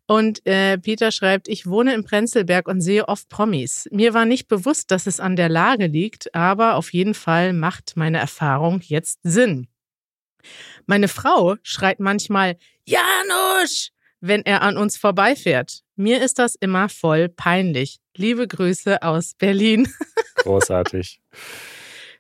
Und 0.07 0.45
äh, 0.47 0.77
Peter 0.79 1.11
schreibt, 1.11 1.49
ich 1.49 1.67
wohne 1.67 1.95
im 1.95 2.05
Prenzlberg 2.05 2.69
und 2.69 2.81
sehe 2.81 3.09
oft 3.09 3.29
Promis. 3.29 3.89
Mir 3.91 4.13
war 4.13 4.27
nicht 4.27 4.49
bewusst, 4.49 4.91
dass 4.91 5.07
es 5.07 5.19
an 5.19 5.37
der 5.37 5.49
Lage 5.49 5.87
liegt, 5.87 6.35
aber 6.35 6.77
auf 6.77 6.93
jeden 6.93 7.15
Fall 7.15 7.53
macht 7.55 7.97
meine 7.97 8.19
Erfahrung 8.19 8.81
jetzt 8.83 9.21
Sinn. 9.23 9.67
Meine 10.87 11.09
Frau 11.09 11.57
schreit 11.63 12.01
manchmal 12.01 12.57
Janusz, 12.85 13.93
wenn 14.21 14.43
er 14.45 14.61
an 14.61 14.77
uns 14.77 14.99
vorbeifährt. 14.99 15.81
Mir 15.97 16.23
ist 16.23 16.39
das 16.39 16.55
immer 16.55 16.91
voll 16.91 17.31
peinlich. 17.31 17.99
Liebe 18.17 18.47
Grüße 18.47 19.03
aus 19.03 19.33
Berlin. 19.39 19.89
Großartig. 20.37 21.21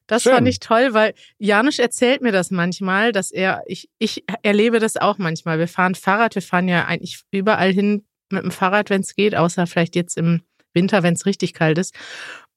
Das 0.07 0.23
Schön. 0.25 0.33
fand 0.35 0.49
ich 0.49 0.59
toll, 0.61 0.93
weil 0.93 1.15
Janusz 1.39 1.79
erzählt 1.79 2.21
mir 2.21 2.33
das 2.33 2.51
manchmal, 2.51 3.13
dass 3.13 3.31
er, 3.31 3.63
ich, 3.67 3.89
ich 3.99 4.25
erlebe 4.43 4.79
das 4.79 4.97
auch 4.97 5.17
manchmal. 5.19 5.59
Wir 5.59 5.69
fahren 5.69 5.95
Fahrrad, 5.95 6.35
wir 6.35 6.43
fahren 6.43 6.69
ja 6.69 6.85
eigentlich 6.85 7.23
überall 7.31 7.73
hin 7.73 8.05
mit 8.31 8.43
dem 8.43 8.51
Fahrrad, 8.51 8.91
wenn 8.91 9.01
es 9.01 9.15
geht, 9.15 9.35
außer 9.35 9.67
vielleicht 9.67 9.97
jetzt 9.97 10.17
im 10.19 10.43
Winter, 10.75 11.03
wenn 11.03 11.15
es 11.15 11.25
richtig 11.27 11.55
kalt 11.55 11.79
ist. 11.79 11.95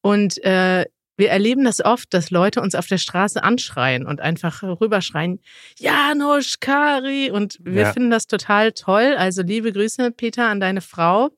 Und 0.02 0.44
äh, 0.44 0.86
wir 1.20 1.30
erleben 1.30 1.64
das 1.64 1.84
oft, 1.84 2.14
dass 2.14 2.30
Leute 2.32 2.62
uns 2.62 2.76
auf 2.76 2.86
der 2.88 2.98
Straße 3.00 3.42
anschreien 3.44 4.06
und 4.06 4.22
einfach 4.22 4.62
rüberschreien, 4.62 5.40
Janusz, 5.80 6.60
Kari. 6.60 7.32
Und 7.32 7.58
wir 7.62 7.84
Ja. 7.84 7.94
finden 7.94 8.12
das 8.12 8.28
total 8.28 8.72
toll. 8.74 9.16
Also 9.18 9.42
liebe 9.42 9.72
Grüße, 9.72 10.12
Peter, 10.12 10.48
an 10.50 10.60
deine 10.60 10.82
Frau. 10.82 11.30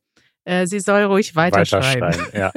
Äh, 0.44 0.68
sie 0.68 0.80
soll 0.80 1.04
ruhig 1.04 1.36
weiterschreien. 1.36 2.02
Weiterschreien, 2.02 2.32
ja. 2.34 2.52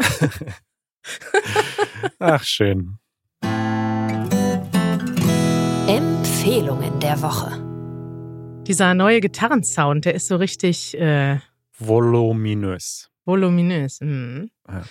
Ach, 2.18 2.42
schön. 2.44 2.98
Empfehlungen 6.42 6.98
der 6.98 7.22
Woche. 7.22 7.52
Dieser 8.66 8.94
neue 8.94 9.20
Gitarrensound, 9.20 10.06
der 10.06 10.16
ist 10.16 10.26
so 10.26 10.34
richtig 10.34 10.98
äh, 10.98 11.38
Voluminös. 11.78 13.12
voluminös. 13.24 14.00
Mhm. 14.00 14.50
Ja. 14.66 14.82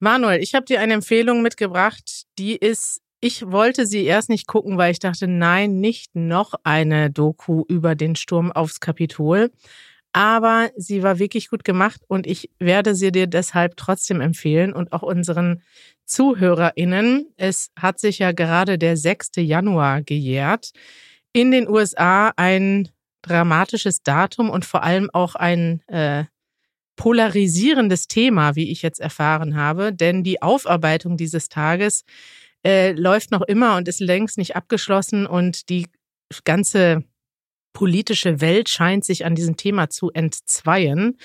Manuel, 0.00 0.42
ich 0.42 0.54
habe 0.54 0.66
dir 0.66 0.80
eine 0.80 0.92
Empfehlung 0.92 1.40
mitgebracht, 1.40 2.24
die 2.38 2.56
ist, 2.56 3.00
ich 3.22 3.50
wollte 3.50 3.86
sie 3.86 4.04
erst 4.04 4.28
nicht 4.28 4.46
gucken, 4.46 4.76
weil 4.76 4.92
ich 4.92 4.98
dachte, 4.98 5.26
nein, 5.28 5.80
nicht 5.80 6.14
noch 6.14 6.52
eine 6.62 7.10
Doku 7.10 7.64
über 7.66 7.94
den 7.94 8.14
Sturm 8.14 8.52
aufs 8.52 8.80
Kapitol. 8.80 9.50
Aber 10.12 10.70
sie 10.76 11.02
war 11.02 11.18
wirklich 11.18 11.50
gut 11.50 11.64
gemacht 11.64 12.02
und 12.08 12.26
ich 12.26 12.50
werde 12.58 12.94
sie 12.94 13.12
dir 13.12 13.26
deshalb 13.26 13.76
trotzdem 13.76 14.20
empfehlen 14.20 14.72
und 14.72 14.92
auch 14.92 15.02
unseren 15.02 15.62
ZuhörerInnen. 16.06 17.32
Es 17.36 17.70
hat 17.78 18.00
sich 18.00 18.18
ja 18.18 18.32
gerade 18.32 18.76
der 18.76 18.96
6. 18.96 19.30
Januar 19.36 20.02
gejährt. 20.02 20.72
In 21.32 21.52
den 21.52 21.68
USA 21.68 22.32
ein 22.36 22.88
dramatisches 23.22 24.02
Datum 24.02 24.50
und 24.50 24.64
vor 24.64 24.82
allem 24.82 25.10
auch 25.12 25.36
ein 25.36 25.82
äh, 25.86 26.24
polarisierendes 26.96 28.08
Thema, 28.08 28.56
wie 28.56 28.70
ich 28.70 28.82
jetzt 28.82 29.00
erfahren 29.00 29.56
habe, 29.56 29.92
denn 29.92 30.24
die 30.24 30.42
Aufarbeitung 30.42 31.16
dieses 31.16 31.48
Tages 31.48 32.04
äh, 32.64 32.92
läuft 32.92 33.30
noch 33.30 33.42
immer 33.42 33.76
und 33.76 33.88
ist 33.88 34.00
längst 34.00 34.38
nicht 34.38 34.56
abgeschlossen 34.56 35.26
und 35.26 35.68
die 35.68 35.86
ganze 36.44 37.04
politische 37.72 38.40
Welt 38.40 38.68
scheint 38.68 39.04
sich 39.04 39.24
an 39.24 39.34
diesem 39.34 39.56
Thema 39.56 39.90
zu 39.90 40.10
entzweien. 40.10 41.18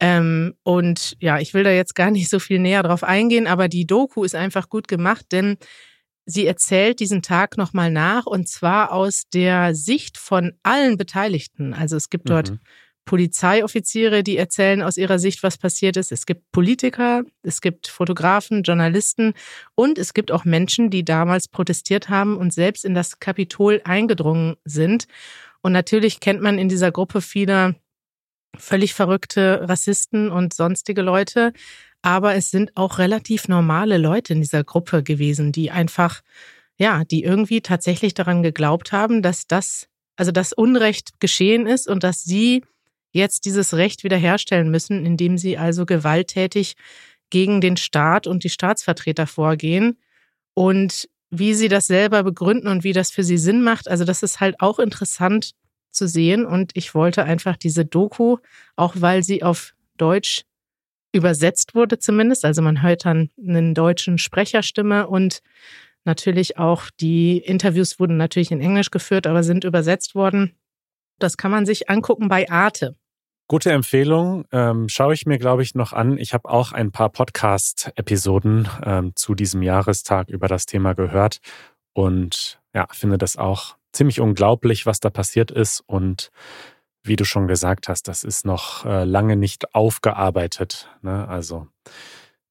Ähm, 0.00 0.54
und 0.62 1.16
ja, 1.20 1.38
ich 1.38 1.52
will 1.52 1.62
da 1.62 1.70
jetzt 1.70 1.94
gar 1.94 2.10
nicht 2.10 2.30
so 2.30 2.38
viel 2.38 2.58
näher 2.58 2.82
drauf 2.82 3.04
eingehen, 3.04 3.46
aber 3.46 3.68
die 3.68 3.86
Doku 3.86 4.24
ist 4.24 4.34
einfach 4.34 4.68
gut 4.68 4.88
gemacht, 4.88 5.26
denn 5.30 5.58
sie 6.24 6.46
erzählt 6.46 7.00
diesen 7.00 7.22
Tag 7.22 7.58
nochmal 7.58 7.90
nach 7.90 8.26
und 8.26 8.48
zwar 8.48 8.92
aus 8.92 9.24
der 9.32 9.74
Sicht 9.74 10.16
von 10.16 10.52
allen 10.62 10.96
Beteiligten. 10.96 11.74
Also 11.74 11.96
es 11.96 12.08
gibt 12.08 12.30
dort 12.30 12.52
mhm. 12.52 12.60
Polizeioffiziere, 13.04 14.22
die 14.22 14.36
erzählen 14.36 14.82
aus 14.82 14.96
ihrer 14.96 15.18
Sicht, 15.18 15.42
was 15.42 15.58
passiert 15.58 15.96
ist. 15.96 16.12
Es 16.12 16.26
gibt 16.26 16.52
Politiker, 16.52 17.24
es 17.42 17.60
gibt 17.60 17.88
Fotografen, 17.88 18.62
Journalisten 18.62 19.34
und 19.74 19.98
es 19.98 20.14
gibt 20.14 20.30
auch 20.30 20.44
Menschen, 20.44 20.90
die 20.90 21.04
damals 21.04 21.48
protestiert 21.48 22.08
haben 22.08 22.36
und 22.36 22.54
selbst 22.54 22.84
in 22.84 22.94
das 22.94 23.18
Kapitol 23.18 23.80
eingedrungen 23.84 24.56
sind. 24.64 25.06
Und 25.62 25.72
natürlich 25.72 26.20
kennt 26.20 26.40
man 26.40 26.58
in 26.58 26.68
dieser 26.68 26.90
Gruppe 26.90 27.20
viele 27.20 27.76
völlig 28.56 28.94
verrückte 28.94 29.68
Rassisten 29.68 30.30
und 30.30 30.54
sonstige 30.54 31.02
Leute. 31.02 31.52
Aber 32.02 32.34
es 32.34 32.50
sind 32.50 32.76
auch 32.76 32.98
relativ 32.98 33.48
normale 33.48 33.98
Leute 33.98 34.32
in 34.32 34.40
dieser 34.40 34.64
Gruppe 34.64 35.02
gewesen, 35.02 35.52
die 35.52 35.70
einfach, 35.70 36.22
ja, 36.76 37.04
die 37.04 37.22
irgendwie 37.22 37.60
tatsächlich 37.60 38.14
daran 38.14 38.42
geglaubt 38.42 38.92
haben, 38.92 39.22
dass 39.22 39.46
das, 39.46 39.86
also 40.16 40.32
das 40.32 40.52
Unrecht 40.52 41.20
geschehen 41.20 41.66
ist 41.66 41.88
und 41.88 42.02
dass 42.02 42.22
sie 42.22 42.62
jetzt 43.12 43.44
dieses 43.44 43.74
Recht 43.74 44.02
wiederherstellen 44.02 44.70
müssen, 44.70 45.04
indem 45.04 45.36
sie 45.36 45.58
also 45.58 45.84
gewalttätig 45.84 46.74
gegen 47.28 47.60
den 47.60 47.76
Staat 47.76 48.26
und 48.26 48.44
die 48.44 48.50
Staatsvertreter 48.50 49.26
vorgehen. 49.26 49.98
Und 50.54 51.08
wie 51.30 51.54
sie 51.54 51.68
das 51.68 51.86
selber 51.86 52.22
begründen 52.24 52.68
und 52.68 52.84
wie 52.84 52.92
das 52.92 53.10
für 53.10 53.22
sie 53.22 53.38
Sinn 53.38 53.62
macht, 53.62 53.88
also 53.88 54.04
das 54.04 54.22
ist 54.22 54.40
halt 54.40 54.60
auch 54.60 54.78
interessant 54.78 55.52
zu 55.90 56.06
sehen. 56.08 56.44
Und 56.44 56.72
ich 56.74 56.94
wollte 56.94 57.24
einfach 57.24 57.56
diese 57.56 57.84
Doku, 57.84 58.38
auch 58.76 58.94
weil 58.98 59.22
sie 59.22 59.42
auf 59.42 59.74
Deutsch 59.96 60.42
übersetzt 61.12 61.74
wurde 61.74 61.98
zumindest, 61.98 62.44
also 62.44 62.62
man 62.62 62.82
hört 62.82 63.04
dann 63.04 63.30
einen 63.44 63.74
deutschen 63.74 64.16
Sprecherstimme 64.16 65.08
und 65.08 65.40
natürlich 66.04 66.56
auch 66.56 66.84
die 67.00 67.38
Interviews 67.38 67.98
wurden 67.98 68.16
natürlich 68.16 68.52
in 68.52 68.60
Englisch 68.60 68.90
geführt, 68.90 69.26
aber 69.26 69.42
sind 69.42 69.64
übersetzt 69.64 70.14
worden. 70.14 70.54
Das 71.18 71.36
kann 71.36 71.50
man 71.50 71.66
sich 71.66 71.90
angucken 71.90 72.28
bei 72.28 72.48
Arte. 72.48 72.96
Gute 73.50 73.72
Empfehlung. 73.72 74.44
Ähm, 74.52 74.88
schaue 74.88 75.12
ich 75.12 75.26
mir, 75.26 75.36
glaube 75.36 75.64
ich, 75.64 75.74
noch 75.74 75.92
an. 75.92 76.18
Ich 76.18 76.34
habe 76.34 76.48
auch 76.48 76.70
ein 76.70 76.92
paar 76.92 77.08
Podcast-Episoden 77.08 78.68
ähm, 78.84 79.10
zu 79.16 79.34
diesem 79.34 79.60
Jahrestag 79.62 80.28
über 80.28 80.46
das 80.46 80.66
Thema 80.66 80.92
gehört 80.92 81.40
und 81.92 82.60
ja, 82.72 82.86
finde 82.92 83.18
das 83.18 83.36
auch 83.36 83.74
ziemlich 83.90 84.20
unglaublich, 84.20 84.86
was 84.86 85.00
da 85.00 85.10
passiert 85.10 85.50
ist. 85.50 85.82
Und 85.84 86.30
wie 87.02 87.16
du 87.16 87.24
schon 87.24 87.48
gesagt 87.48 87.88
hast, 87.88 88.06
das 88.06 88.22
ist 88.22 88.46
noch 88.46 88.84
äh, 88.84 89.02
lange 89.02 89.34
nicht 89.34 89.74
aufgearbeitet. 89.74 90.88
Ne? 91.02 91.26
Also 91.26 91.66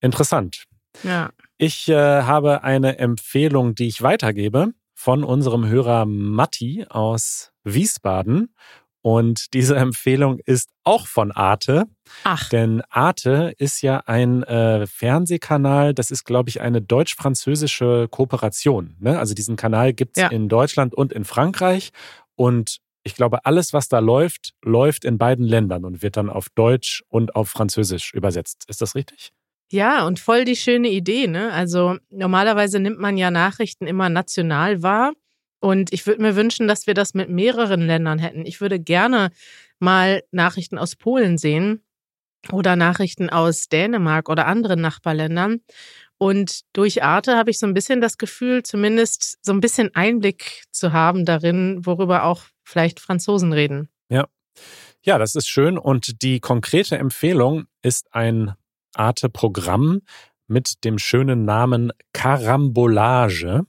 interessant. 0.02 0.66
Ja. 1.04 1.30
Ich 1.58 1.88
äh, 1.88 2.24
habe 2.24 2.66
eine 2.66 2.98
Empfehlung, 2.98 3.74
die 3.74 3.88
ich 3.88 4.02
weitergebe 4.02 4.74
von 4.96 5.24
unserem 5.24 5.66
Hörer 5.66 6.06
Matti 6.06 6.86
aus 6.90 7.54
Wiesbaden. 7.64 8.54
Und 9.02 9.54
diese 9.54 9.76
Empfehlung 9.78 10.40
ist 10.46 10.70
auch 10.84 11.08
von 11.08 11.32
Arte. 11.32 11.86
Ach. 12.24 12.50
Denn 12.50 12.82
Arte 12.90 13.54
ist 13.58 13.82
ja 13.82 14.04
ein 14.06 14.44
äh, 14.44 14.88
Fernsehkanal, 14.88 15.94
das 15.94 16.12
ist, 16.12 16.26
glaube 16.26 16.50
ich, 16.50 16.60
eine 16.62 16.82
deutsch-französische 16.82 18.08
Kooperation. 18.10 18.96
Ne? 19.00 19.18
Also 19.18 19.34
diesen 19.34 19.56
Kanal 19.56 19.94
gibt 19.94 20.18
es 20.18 20.24
ja. 20.24 20.30
in 20.30 20.50
Deutschland 20.50 20.94
und 20.94 21.14
in 21.14 21.24
Frankreich. 21.24 21.92
Und 22.36 22.80
ich 23.04 23.16
glaube, 23.16 23.46
alles, 23.46 23.72
was 23.74 23.88
da 23.88 24.00
läuft, 24.00 24.54
läuft 24.64 25.06
in 25.06 25.18
beiden 25.18 25.46
Ländern 25.46 25.86
und 25.86 26.02
wird 26.02 26.18
dann 26.18 26.30
auf 26.30 26.48
Deutsch 26.50 27.04
und 27.08 27.36
auf 27.36 27.50
Französisch 27.50 28.14
übersetzt. 28.14 28.66
Ist 28.68 28.82
das 28.82 28.96
richtig? 28.96 29.32
Ja, 29.72 30.06
und 30.06 30.20
voll 30.20 30.46
die 30.46 30.56
schöne 30.56 30.90
Idee, 30.90 31.28
ne? 31.28 31.54
Also 31.54 31.98
normalerweise 32.10 32.80
nimmt 32.80 33.00
man 33.00 33.18
ja 33.18 33.30
Nachrichten 33.30 33.86
immer 33.86 34.10
national 34.10 34.82
wahr. 34.82 35.14
Und 35.60 35.92
ich 35.92 36.08
würde 36.08 36.22
mir 36.22 36.36
wünschen, 36.36 36.68
dass 36.68 36.88
wir 36.88 36.94
das 36.94 37.14
mit 37.14 37.30
mehreren 37.30 37.86
Ländern 37.86 38.20
hätten. 38.20 38.46
Ich 38.46 38.62
würde 38.62 38.80
gerne 38.80 39.32
mal 39.80 40.24
Nachrichten 40.32 40.78
aus 40.78 40.96
Polen 40.96 41.38
sehen 41.38 41.84
oder 42.52 42.76
Nachrichten 42.76 43.30
aus 43.30 43.68
Dänemark 43.68 44.30
oder 44.30 44.48
anderen 44.48 44.82
Nachbarländern. 44.82 45.62
Und 46.18 46.62
durch 46.74 47.04
Arte 47.04 47.38
habe 47.38 47.50
ich 47.50 47.60
so 47.60 47.66
ein 47.66 47.74
bisschen 47.74 48.02
das 48.02 48.18
Gefühl, 48.18 48.64
zumindest 48.64 49.38
so 49.42 49.54
ein 49.54 49.62
bisschen 49.62 49.96
Einblick 49.96 50.64
zu 50.72 50.92
haben 50.92 51.26
darin, 51.26 51.86
worüber 51.86 52.24
auch 52.24 52.44
vielleicht 52.64 53.00
Franzosen 53.00 53.54
reden. 53.54 53.90
Ja. 54.10 54.28
Ja, 55.02 55.18
das 55.18 55.36
ist 55.36 55.48
schön. 55.48 55.78
Und 55.78 56.22
die 56.22 56.42
konkrete 56.42 56.98
Empfehlung 56.98 57.68
ist 57.82 58.14
ein 58.14 58.54
Arte-Programm 58.96 60.02
mit 60.48 60.84
dem 60.84 61.00
schönen 61.00 61.46
Namen 61.46 61.92
Karambolage. 62.12 63.66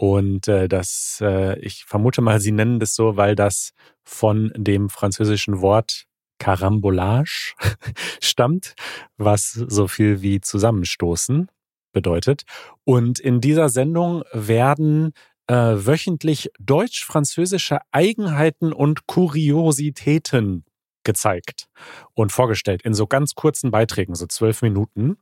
Und 0.00 0.48
äh, 0.48 0.66
das, 0.66 1.18
äh, 1.20 1.58
ich 1.58 1.84
vermute 1.84 2.22
mal, 2.22 2.40
Sie 2.40 2.52
nennen 2.52 2.80
das 2.80 2.94
so, 2.94 3.18
weil 3.18 3.34
das 3.34 3.72
von 4.02 4.50
dem 4.56 4.88
französischen 4.88 5.60
Wort 5.60 6.06
Carambolage 6.38 7.52
stammt, 8.22 8.76
was 9.18 9.50
so 9.50 9.88
viel 9.88 10.22
wie 10.22 10.40
zusammenstoßen 10.40 11.50
bedeutet. 11.92 12.44
Und 12.84 13.20
in 13.20 13.42
dieser 13.42 13.68
Sendung 13.68 14.24
werden 14.32 15.12
äh, 15.48 15.54
wöchentlich 15.54 16.50
deutsch-französische 16.58 17.80
Eigenheiten 17.92 18.72
und 18.72 19.06
Kuriositäten 19.06 20.64
gezeigt 21.04 21.66
und 22.14 22.32
vorgestellt 22.32 22.82
in 22.82 22.94
so 22.94 23.06
ganz 23.06 23.34
kurzen 23.34 23.70
Beiträgen, 23.70 24.14
so 24.14 24.26
zwölf 24.26 24.62
Minuten. 24.62 25.16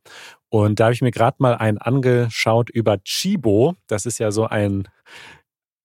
Und 0.49 0.81
da 0.81 0.85
habe 0.85 0.95
ich 0.95 1.03
mir 1.03 1.11
gerade 1.11 1.37
mal 1.41 1.55
einen 1.55 1.79
angeschaut 1.79 2.71
über 2.71 2.99
Chibo. 3.05 3.75
Das 3.87 4.07
ist 4.07 4.19
ja 4.19 4.31
so 4.31 4.47
ein 4.47 4.89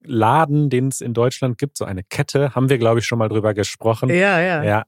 Laden, 0.06 0.70
den 0.70 0.88
es 0.88 1.02
in 1.02 1.14
Deutschland 1.14 1.58
gibt, 1.58 1.78
so 1.78 1.86
eine 1.86 2.04
Kette, 2.04 2.56
haben 2.56 2.70
wir, 2.70 2.78
glaube 2.78 3.00
ich, 3.00 3.06
schon 3.06 3.20
mal 3.20 3.30
drüber 3.30 3.54
gesprochen. 3.54 4.10
Ja, 4.10 4.42
ja. 4.42 4.64
Ja. 4.64 4.84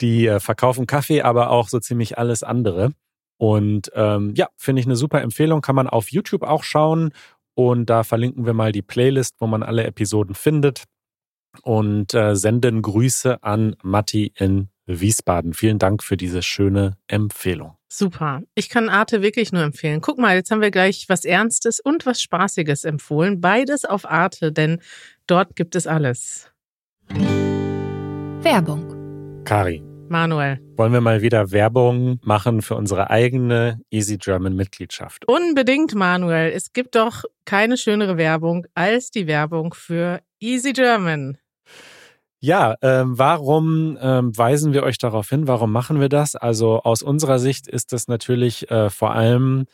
Die 0.00 0.26
äh, 0.26 0.40
verkaufen 0.40 0.86
Kaffee, 0.86 1.22
aber 1.22 1.50
auch 1.50 1.68
so 1.68 1.78
ziemlich 1.78 2.18
alles 2.18 2.42
andere. 2.42 2.92
Und 3.36 3.90
ähm, 3.94 4.34
ja, 4.36 4.48
finde 4.56 4.80
ich 4.80 4.86
eine 4.86 4.96
super 4.96 5.22
Empfehlung. 5.22 5.60
Kann 5.60 5.76
man 5.76 5.88
auf 5.88 6.10
YouTube 6.10 6.42
auch 6.42 6.64
schauen. 6.64 7.12
Und 7.54 7.90
da 7.90 8.04
verlinken 8.04 8.46
wir 8.46 8.54
mal 8.54 8.72
die 8.72 8.82
Playlist, 8.82 9.36
wo 9.38 9.46
man 9.46 9.62
alle 9.62 9.84
Episoden 9.84 10.34
findet 10.34 10.84
und 11.62 12.14
äh, 12.14 12.34
senden 12.34 12.82
Grüße 12.82 13.42
an 13.42 13.76
Matti 13.82 14.32
in 14.36 14.68
Wiesbaden. 14.86 15.54
Vielen 15.54 15.78
Dank 15.78 16.02
für 16.02 16.16
diese 16.16 16.42
schöne 16.42 16.96
Empfehlung. 17.06 17.76
Super. 17.88 18.42
Ich 18.54 18.68
kann 18.68 18.88
Arte 18.88 19.22
wirklich 19.22 19.52
nur 19.52 19.62
empfehlen. 19.62 20.00
Guck 20.00 20.18
mal, 20.18 20.36
jetzt 20.36 20.50
haben 20.50 20.60
wir 20.60 20.70
gleich 20.70 21.06
was 21.08 21.24
Ernstes 21.24 21.80
und 21.80 22.06
was 22.06 22.22
Spaßiges 22.22 22.84
empfohlen. 22.84 23.40
Beides 23.40 23.84
auf 23.84 24.08
Arte, 24.08 24.52
denn 24.52 24.80
dort 25.26 25.56
gibt 25.56 25.74
es 25.74 25.86
alles. 25.86 26.50
Werbung. 28.42 29.42
Kari. 29.44 29.82
Manuel. 30.08 30.60
Wollen 30.76 30.92
wir 30.92 31.00
mal 31.00 31.22
wieder 31.22 31.52
Werbung 31.52 32.18
machen 32.22 32.62
für 32.62 32.74
unsere 32.74 33.10
eigene 33.10 33.80
Easy 33.90 34.18
German 34.18 34.56
Mitgliedschaft? 34.56 35.24
Unbedingt, 35.28 35.94
Manuel. 35.94 36.50
Es 36.52 36.72
gibt 36.72 36.96
doch 36.96 37.24
keine 37.44 37.76
schönere 37.76 38.16
Werbung 38.16 38.66
als 38.74 39.12
die 39.12 39.28
Werbung 39.28 39.72
für 39.72 40.20
Easy 40.40 40.72
German. 40.72 41.38
Ja, 42.42 42.74
ähm, 42.80 43.18
warum 43.18 43.98
ähm, 44.00 44.36
weisen 44.36 44.72
wir 44.72 44.82
euch 44.82 44.96
darauf 44.96 45.28
hin? 45.28 45.46
Warum 45.46 45.72
machen 45.72 46.00
wir 46.00 46.08
das? 46.08 46.36
Also 46.36 46.80
aus 46.82 47.02
unserer 47.02 47.38
Sicht 47.38 47.68
ist 47.68 47.92
das 47.92 48.08
natürlich 48.08 48.70
äh, 48.70 48.88
vor 48.88 49.12
allem 49.14 49.66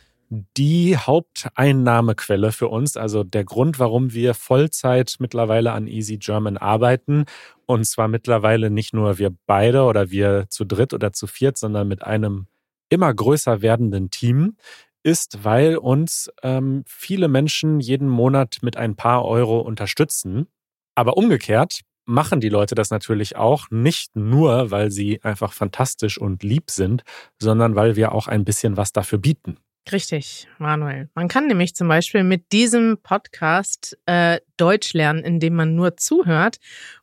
die 0.56 0.96
Haupteinnahmequelle 0.96 2.50
für 2.50 2.66
uns, 2.66 2.96
also 2.96 3.22
der 3.22 3.44
Grund, 3.44 3.78
warum 3.78 4.12
wir 4.12 4.34
Vollzeit 4.34 5.14
mittlerweile 5.20 5.70
an 5.70 5.86
Easy 5.86 6.16
German 6.18 6.56
arbeiten. 6.56 7.26
Und 7.66 7.86
zwar 7.86 8.08
mittlerweile 8.08 8.68
nicht 8.70 8.92
nur 8.92 9.18
wir 9.18 9.30
beide 9.46 9.84
oder 9.84 10.10
wir 10.10 10.46
zu 10.48 10.64
dritt 10.64 10.92
oder 10.92 11.12
zu 11.12 11.28
viert, 11.28 11.56
sondern 11.58 11.86
mit 11.86 12.02
einem 12.02 12.48
immer 12.88 13.14
größer 13.14 13.62
werdenden 13.62 14.10
Team 14.10 14.56
ist, 15.04 15.44
weil 15.44 15.76
uns 15.76 16.30
ähm, 16.42 16.82
viele 16.88 17.28
Menschen 17.28 17.78
jeden 17.78 18.08
Monat 18.08 18.58
mit 18.62 18.76
ein 18.76 18.96
paar 18.96 19.24
Euro 19.24 19.60
unterstützen. 19.60 20.48
Aber 20.96 21.16
umgekehrt 21.16 21.82
machen 22.06 22.40
die 22.40 22.48
Leute 22.48 22.74
das 22.74 22.90
natürlich 22.90 23.36
auch 23.36 23.70
nicht 23.70 24.16
nur, 24.16 24.70
weil 24.70 24.90
sie 24.90 25.22
einfach 25.22 25.52
fantastisch 25.52 26.18
und 26.18 26.42
lieb 26.42 26.70
sind, 26.70 27.02
sondern 27.40 27.74
weil 27.74 27.96
wir 27.96 28.12
auch 28.12 28.28
ein 28.28 28.44
bisschen 28.44 28.76
was 28.76 28.92
dafür 28.92 29.18
bieten. 29.18 29.58
Richtig, 29.92 30.48
Manuel. 30.58 31.08
Man 31.14 31.28
kann 31.28 31.46
nämlich 31.46 31.76
zum 31.76 31.86
Beispiel 31.86 32.24
mit 32.24 32.50
diesem 32.50 32.98
Podcast 33.04 33.96
äh, 34.06 34.40
Deutsch 34.56 34.94
lernen, 34.94 35.22
indem 35.22 35.54
man 35.54 35.76
nur 35.76 35.96
zuhört. 35.96 36.56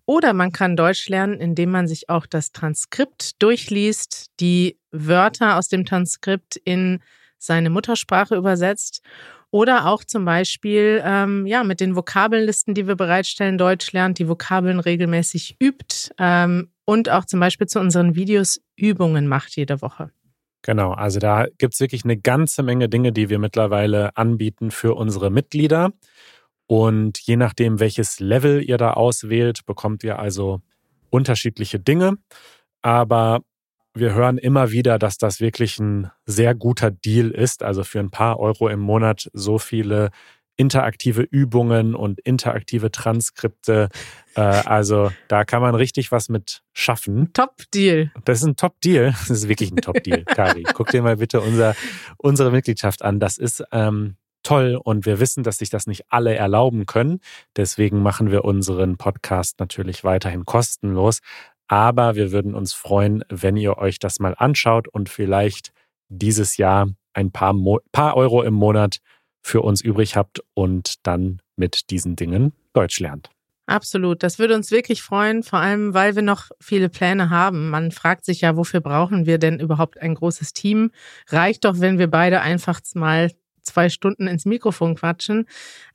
Oder 0.06 0.34
man 0.34 0.52
kann 0.52 0.76
Deutsch 0.76 1.08
lernen, 1.08 1.40
indem 1.40 1.72
man 1.72 1.88
sich 1.88 2.10
auch 2.10 2.26
das 2.26 2.52
Transkript 2.52 3.42
durchliest, 3.42 4.32
die 4.42 4.78
Wörter 4.92 5.58
aus 5.58 5.70
dem 5.70 5.86
Transkript 5.86 6.58
in 6.58 7.00
seine 7.38 7.70
Muttersprache 7.70 8.36
übersetzt. 8.36 9.02
Oder 9.54 9.86
auch 9.86 10.04
zum 10.04 10.26
Beispiel 10.26 11.00
ähm, 11.06 11.46
ja, 11.46 11.64
mit 11.64 11.80
den 11.80 11.96
Vokabellisten, 11.96 12.74
die 12.74 12.88
wir 12.88 12.96
bereitstellen, 12.96 13.60
Deutsch 13.60 13.92
lernt, 13.92 14.18
die 14.18 14.28
Vokabeln 14.28 14.80
regelmäßig 14.80 15.58
übt 15.62 16.12
ähm, 16.18 16.72
und 16.86 17.12
auch 17.12 17.26
zum 17.26 17.40
Beispiel 17.40 17.68
zu 17.68 17.80
unseren 17.80 18.16
Videos 18.16 18.62
Übungen 18.76 19.28
macht 19.28 19.56
jede 19.56 19.84
Woche. 19.84 20.10
Genau, 20.64 20.94
also 20.94 21.20
da 21.20 21.46
gibt 21.60 21.76
es 21.76 21.80
wirklich 21.80 22.04
eine 22.04 22.18
ganze 22.18 22.64
Menge 22.64 22.90
Dinge, 22.90 23.12
die 23.12 23.30
wir 23.30 23.38
mittlerweile 23.38 24.18
anbieten 24.18 24.72
für 24.72 24.96
unsere 24.96 25.30
Mitglieder. 25.30 25.92
Und 26.66 27.20
je 27.20 27.36
nachdem, 27.36 27.80
welches 27.80 28.20
Level 28.20 28.64
ihr 28.68 28.78
da 28.78 28.94
auswählt, 28.94 29.68
bekommt 29.68 30.04
ihr 30.04 30.18
also 30.18 30.62
unterschiedliche 31.12 31.80
Dinge. 31.80 32.14
Aber 32.82 33.42
wir 33.94 34.14
hören 34.14 34.38
immer 34.38 34.72
wieder, 34.72 34.98
dass 34.98 35.18
das 35.18 35.40
wirklich 35.40 35.80
ein 35.80 36.10
sehr 36.26 36.56
guter 36.56 36.92
Deal 36.92 37.30
ist. 37.30 37.64
Also 37.64 37.84
für 37.84 38.00
ein 38.00 38.12
paar 38.12 38.40
Euro 38.40 38.70
im 38.70 38.80
Monat 38.80 39.30
so 39.34 39.60
viele 39.60 40.10
interaktive 40.56 41.24
Übungen 41.24 41.96
und 41.96 42.20
interaktive 42.20 42.92
Transkripte. 42.92 43.90
Äh, 44.36 44.42
also 44.42 45.12
da 45.28 45.46
kann 45.46 45.62
man 45.62 45.76
richtig 45.76 46.12
was 46.12 46.30
mit 46.30 46.62
schaffen. 46.74 47.34
Top-Deal. 47.34 48.12
Das 48.26 48.40
ist 48.40 48.46
ein 48.46 48.56
Top-Deal. 48.56 49.12
Das 49.12 49.30
ist 49.30 49.48
wirklich 49.48 49.72
ein 49.72 49.78
Top-Deal, 49.78 50.24
Kari. 50.26 50.64
Guck 50.74 50.92
dir 50.92 51.02
mal 51.02 51.18
bitte 51.18 51.42
unser, 51.42 51.76
unsere 52.18 52.52
Mitgliedschaft 52.52 53.02
an. 53.02 53.20
Das 53.20 53.38
ist 53.38 53.64
ähm, 53.72 54.18
toll 54.44 54.80
und 54.82 55.06
wir 55.06 55.20
wissen, 55.20 55.44
dass 55.44 55.58
sich 55.58 55.70
das 55.70 55.88
nicht 55.88 56.06
alle 56.10 56.36
erlauben 56.36 56.86
können. 56.86 57.20
Deswegen 57.56 58.04
machen 58.04 58.30
wir 58.30 58.46
unseren 58.46 58.98
Podcast 58.98 59.60
natürlich 59.60 60.04
weiterhin 60.04 60.46
kostenlos. 60.46 61.20
Aber 61.68 62.16
wir 62.16 62.32
würden 62.32 62.56
uns 62.56 62.74
freuen, 62.74 63.24
wenn 63.30 63.58
ihr 63.58 63.78
euch 63.78 64.00
das 64.00 64.20
mal 64.20 64.36
anschaut 64.38 64.88
und 64.88 65.10
vielleicht 65.10 65.72
dieses 66.10 66.58
Jahr 66.58 66.90
ein 67.14 67.32
paar, 67.32 67.54
Mo 67.54 67.80
paar 67.92 68.16
Euro 68.18 68.44
im 68.44 68.54
Monat 68.54 69.00
für 69.42 69.62
uns 69.62 69.82
übrig 69.82 70.16
habt 70.16 70.42
und 70.54 71.06
dann 71.06 71.42
mit 71.56 71.90
diesen 71.90 72.16
Dingen 72.16 72.54
Deutsch 72.74 73.00
lernt. 73.00 73.30
Absolut, 73.66 74.24
das 74.24 74.40
würde 74.40 74.56
uns 74.56 74.72
wirklich 74.72 75.02
freuen, 75.02 75.42
vor 75.42 75.60
allem 75.60 75.94
weil 75.94 76.16
wir 76.16 76.22
noch 76.22 76.50
viele 76.60 76.90
Pläne 76.90 77.30
haben. 77.30 77.70
Man 77.70 77.92
fragt 77.92 78.26
sich 78.26 78.42
ja, 78.42 78.58
wofür 78.58 78.82
brauchen 78.82 79.26
wir 79.26 79.38
denn 79.38 79.60
überhaupt 79.60 79.98
ein 80.02 80.16
großes 80.16 80.52
Team? 80.52 80.92
Reicht 81.30 81.64
doch, 81.64 81.80
wenn 81.80 81.98
wir 81.98 82.10
beide 82.10 82.42
einfach 82.42 82.82
mal 82.94 83.32
zwei 83.64 83.90
Stunden 83.90 84.28
ins 84.28 84.46
Mikrofon 84.46 84.96
quatschen. 84.96 85.46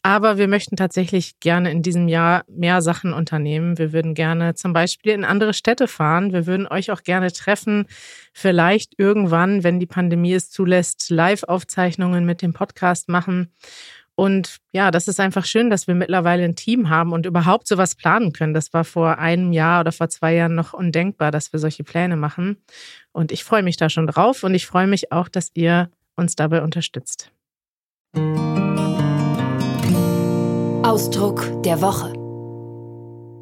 Aber 0.03 0.39
wir 0.39 0.49
möchten 0.49 0.77
tatsächlich 0.77 1.41
gerne 1.41 1.71
in 1.71 1.83
diesem 1.83 2.09
Jahr 2.09 2.45
mehr 2.49 2.83
Sachen 2.83 3.13
unternehmen. 3.13 3.79
Wir 3.79 3.93
würden 3.93 4.15
gerne 4.15 4.55
zum 4.55 4.73
Beispiel 4.73 5.13
in 5.13 5.25
andere 5.25 5.55
Städte 5.55 5.89
fahren. 5.89 6.33
Wir 6.33 6.47
würden 6.47 6.67
euch 6.67 6.91
auch 6.91 7.03
gerne 7.03 7.33
treffen. 7.33 7.87
Vielleicht 8.33 8.95
irgendwann, 8.99 9.65
wenn 9.65 9.81
die 9.81 9.87
Pandemie 9.87 10.35
es 10.35 10.51
zulässt, 10.51 11.11
Live-Aufzeichnungen 11.11 12.25
mit 12.25 12.43
dem 12.43 12.53
Podcast 12.53 13.09
machen. 13.09 13.53
Und 14.19 14.57
ja, 14.73 14.91
das 14.91 15.07
ist 15.07 15.21
einfach 15.21 15.45
schön, 15.45 15.71
dass 15.71 15.87
wir 15.87 15.95
mittlerweile 15.95 16.43
ein 16.43 16.57
Team 16.57 16.89
haben 16.91 17.13
und 17.13 17.25
überhaupt 17.25 17.69
sowas 17.69 17.95
planen 17.95 18.33
können. 18.33 18.53
Das 18.53 18.73
war 18.73 18.83
vor 18.83 19.19
einem 19.19 19.53
Jahr 19.53 19.83
oder 19.83 19.93
vor 19.93 20.09
zwei 20.09 20.35
Jahren 20.35 20.57
noch 20.57 20.73
undenkbar, 20.73 21.31
dass 21.31 21.53
wir 21.53 21.61
solche 21.61 21.85
Pläne 21.85 22.17
machen. 22.17 22.57
Und 23.13 23.31
ich 23.31 23.45
freue 23.45 23.63
mich 23.63 23.77
da 23.77 23.89
schon 23.89 24.09
drauf 24.09 24.43
und 24.43 24.57
ich 24.57 24.67
freue 24.67 24.89
mich 24.89 25.13
auch, 25.13 25.29
dass 25.29 25.53
ihr 25.55 25.89
uns 26.17 26.35
dabei 26.35 26.63
unterstützt. 26.63 27.31
Ausdruck 30.89 31.63
der 31.63 31.81
Woche. 31.81 32.13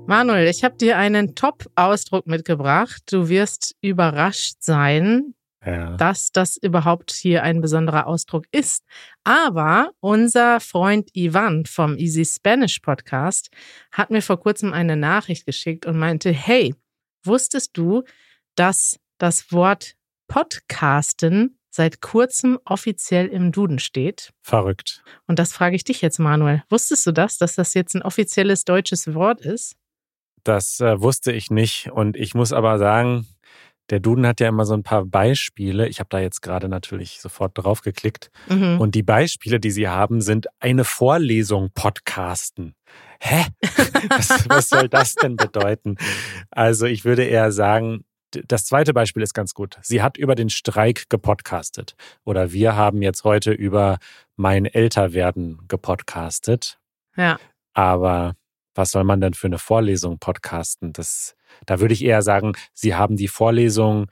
Manuel, 0.06 0.48
ich 0.48 0.62
habe 0.64 0.76
dir 0.76 0.98
einen 0.98 1.34
Top-Ausdruck 1.34 2.26
mitgebracht. 2.26 3.02
Du 3.10 3.28
wirst 3.28 3.74
überrascht 3.80 4.56
sein, 4.60 5.34
ja. 5.64 5.96
dass 5.96 6.32
das 6.32 6.56
überhaupt 6.56 7.12
hier 7.12 7.42
ein 7.42 7.60
besonderer 7.60 8.06
Ausdruck 8.06 8.44
ist. 8.52 8.84
Aber 9.24 9.90
unser 10.00 10.60
Freund 10.60 11.10
Ivan 11.14 11.66
vom 11.66 11.96
Easy 11.96 12.24
Spanish 12.24 12.80
Podcast 12.80 13.50
hat 13.92 14.10
mir 14.10 14.22
vor 14.22 14.38
kurzem 14.38 14.72
eine 14.72 14.96
Nachricht 14.96 15.46
geschickt 15.46 15.86
und 15.86 15.98
meinte, 15.98 16.30
hey, 16.30 16.74
wusstest 17.24 17.76
du, 17.76 18.04
dass 18.54 18.98
das 19.18 19.50
Wort 19.52 19.94
Podcasten 20.28 21.55
seit 21.76 22.00
kurzem 22.00 22.58
offiziell 22.64 23.26
im 23.26 23.52
Duden 23.52 23.78
steht. 23.78 24.32
Verrückt. 24.42 25.04
Und 25.26 25.38
das 25.38 25.52
frage 25.52 25.76
ich 25.76 25.84
dich 25.84 26.02
jetzt, 26.02 26.18
Manuel. 26.18 26.64
Wusstest 26.68 27.06
du 27.06 27.12
das, 27.12 27.38
dass 27.38 27.54
das 27.54 27.74
jetzt 27.74 27.94
ein 27.94 28.02
offizielles 28.02 28.64
deutsches 28.64 29.14
Wort 29.14 29.40
ist? 29.42 29.76
Das 30.42 30.80
äh, 30.80 31.00
wusste 31.00 31.32
ich 31.32 31.50
nicht. 31.50 31.90
Und 31.92 32.16
ich 32.16 32.34
muss 32.34 32.52
aber 32.52 32.78
sagen, 32.78 33.26
der 33.90 34.00
Duden 34.00 34.26
hat 34.26 34.40
ja 34.40 34.48
immer 34.48 34.64
so 34.64 34.74
ein 34.74 34.82
paar 34.82 35.04
Beispiele. 35.04 35.88
Ich 35.88 36.00
habe 36.00 36.08
da 36.10 36.18
jetzt 36.18 36.42
gerade 36.42 36.68
natürlich 36.68 37.20
sofort 37.20 37.52
drauf 37.54 37.82
geklickt. 37.82 38.30
Mhm. 38.48 38.80
Und 38.80 38.94
die 38.94 39.02
Beispiele, 39.02 39.60
die 39.60 39.70
sie 39.70 39.88
haben, 39.88 40.20
sind 40.20 40.46
eine 40.58 40.84
Vorlesung 40.84 41.70
podcasten. 41.72 42.74
Hä? 43.20 43.44
was, 44.08 44.48
was 44.48 44.68
soll 44.68 44.88
das 44.88 45.14
denn 45.14 45.36
bedeuten? 45.36 45.96
Also 46.50 46.86
ich 46.86 47.04
würde 47.04 47.24
eher 47.24 47.52
sagen, 47.52 48.04
das 48.46 48.64
zweite 48.64 48.92
Beispiel 48.92 49.22
ist 49.22 49.34
ganz 49.34 49.54
gut. 49.54 49.78
Sie 49.82 50.02
hat 50.02 50.16
über 50.16 50.34
den 50.34 50.50
Streik 50.50 51.08
gepodcastet. 51.08 51.94
Oder 52.24 52.52
wir 52.52 52.76
haben 52.76 53.02
jetzt 53.02 53.24
heute 53.24 53.52
über 53.52 53.98
mein 54.36 54.64
Älterwerden 54.66 55.58
gepodcastet. 55.68 56.78
Ja. 57.16 57.38
Aber 57.74 58.36
was 58.74 58.90
soll 58.90 59.04
man 59.04 59.20
denn 59.20 59.34
für 59.34 59.46
eine 59.46 59.58
Vorlesung 59.58 60.18
podcasten? 60.18 60.92
Das, 60.92 61.34
da 61.64 61.80
würde 61.80 61.94
ich 61.94 62.04
eher 62.04 62.22
sagen, 62.22 62.52
Sie 62.74 62.94
haben 62.94 63.16
die 63.16 63.28
Vorlesung 63.28 64.06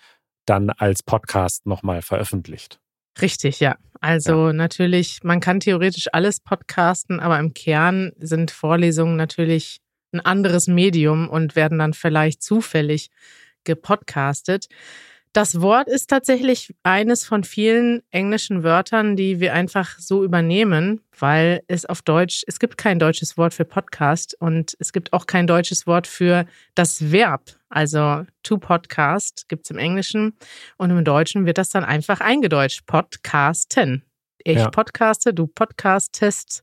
dann 0.46 0.70
als 0.70 1.02
Podcast 1.02 1.66
nochmal 1.66 2.02
veröffentlicht. 2.02 2.80
Richtig, 3.20 3.60
ja. 3.60 3.76
Also 4.00 4.48
ja. 4.48 4.52
natürlich, 4.52 5.20
man 5.22 5.40
kann 5.40 5.60
theoretisch 5.60 6.08
alles 6.12 6.40
podcasten, 6.40 7.20
aber 7.20 7.38
im 7.38 7.54
Kern 7.54 8.12
sind 8.18 8.50
Vorlesungen 8.50 9.16
natürlich 9.16 9.80
ein 10.12 10.20
anderes 10.20 10.66
Medium 10.66 11.28
und 11.28 11.56
werden 11.56 11.78
dann 11.78 11.92
vielleicht 11.92 12.42
zufällig 12.42 13.10
gepodcastet. 13.64 14.68
Das 15.34 15.60
Wort 15.60 15.88
ist 15.88 16.10
tatsächlich 16.10 16.76
eines 16.84 17.24
von 17.24 17.42
vielen 17.42 18.04
englischen 18.12 18.62
Wörtern, 18.62 19.16
die 19.16 19.40
wir 19.40 19.52
einfach 19.52 19.98
so 19.98 20.22
übernehmen, 20.22 21.00
weil 21.18 21.64
es 21.66 21.84
auf 21.84 22.02
Deutsch, 22.02 22.44
es 22.46 22.60
gibt 22.60 22.78
kein 22.78 23.00
deutsches 23.00 23.36
Wort 23.36 23.52
für 23.52 23.64
Podcast 23.64 24.36
und 24.38 24.76
es 24.78 24.92
gibt 24.92 25.12
auch 25.12 25.26
kein 25.26 25.48
deutsches 25.48 25.88
Wort 25.88 26.06
für 26.06 26.46
das 26.76 27.10
Verb. 27.10 27.50
Also 27.68 28.24
to 28.44 28.58
podcast 28.58 29.48
gibt 29.48 29.66
es 29.66 29.70
im 29.72 29.78
Englischen 29.78 30.34
und 30.76 30.90
im 30.90 31.02
Deutschen 31.02 31.46
wird 31.46 31.58
das 31.58 31.68
dann 31.68 31.82
einfach 31.82 32.20
eingedeutscht. 32.20 32.86
Podcasten. 32.86 34.04
Ich 34.44 34.58
ja. 34.58 34.70
podcaste, 34.70 35.34
du 35.34 35.48
podcastest, 35.48 36.62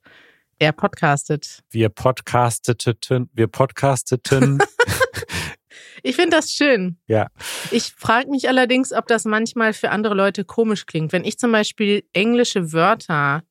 er 0.60 0.72
podcastet. 0.72 1.60
Wir 1.72 1.90
podcasteten, 1.90 3.30
wir 3.34 3.48
podcasteten. 3.48 4.60
Ich 6.04 6.16
finde 6.16 6.38
das 6.38 6.52
schön. 6.52 6.98
Ja. 7.08 7.28
Ich 7.72 7.94
frage 7.96 8.30
mich 8.30 8.48
allerdings, 8.48 8.94
ob 8.94 9.08
das 9.08 9.26
manchmal 9.26 9.74
für 9.74 9.90
andere 9.90 10.14
Leute 10.14 10.46
komisch 10.46 10.86
klingt. 10.86 11.14
Wenn 11.14 11.26
ich 11.26 11.38
zum 11.38 11.52
Beispiel 11.52 12.04
englische 12.14 12.74
Wörter 12.74 13.44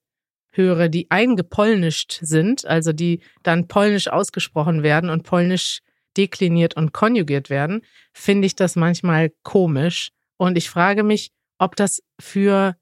höre, 0.52 0.88
die 0.88 1.10
eingepolnischt 1.10 2.18
sind, 2.22 2.66
also 2.66 2.92
die 2.92 3.20
dann 3.42 3.68
polnisch 3.68 4.08
ausgesprochen 4.08 4.82
werden 4.82 5.10
und 5.10 5.22
polnisch 5.22 5.80
dekliniert 6.16 6.76
und 6.76 6.92
konjugiert 6.92 7.50
werden, 7.50 7.82
finde 8.12 8.46
ich 8.46 8.56
das 8.56 8.76
manchmal 8.76 9.30
komisch. 9.42 10.10
Und 10.36 10.58
ich 10.58 10.68
frage 10.68 11.02
mich, 11.02 11.30
ob 11.58 11.76
das 11.76 12.02
für 12.18 12.76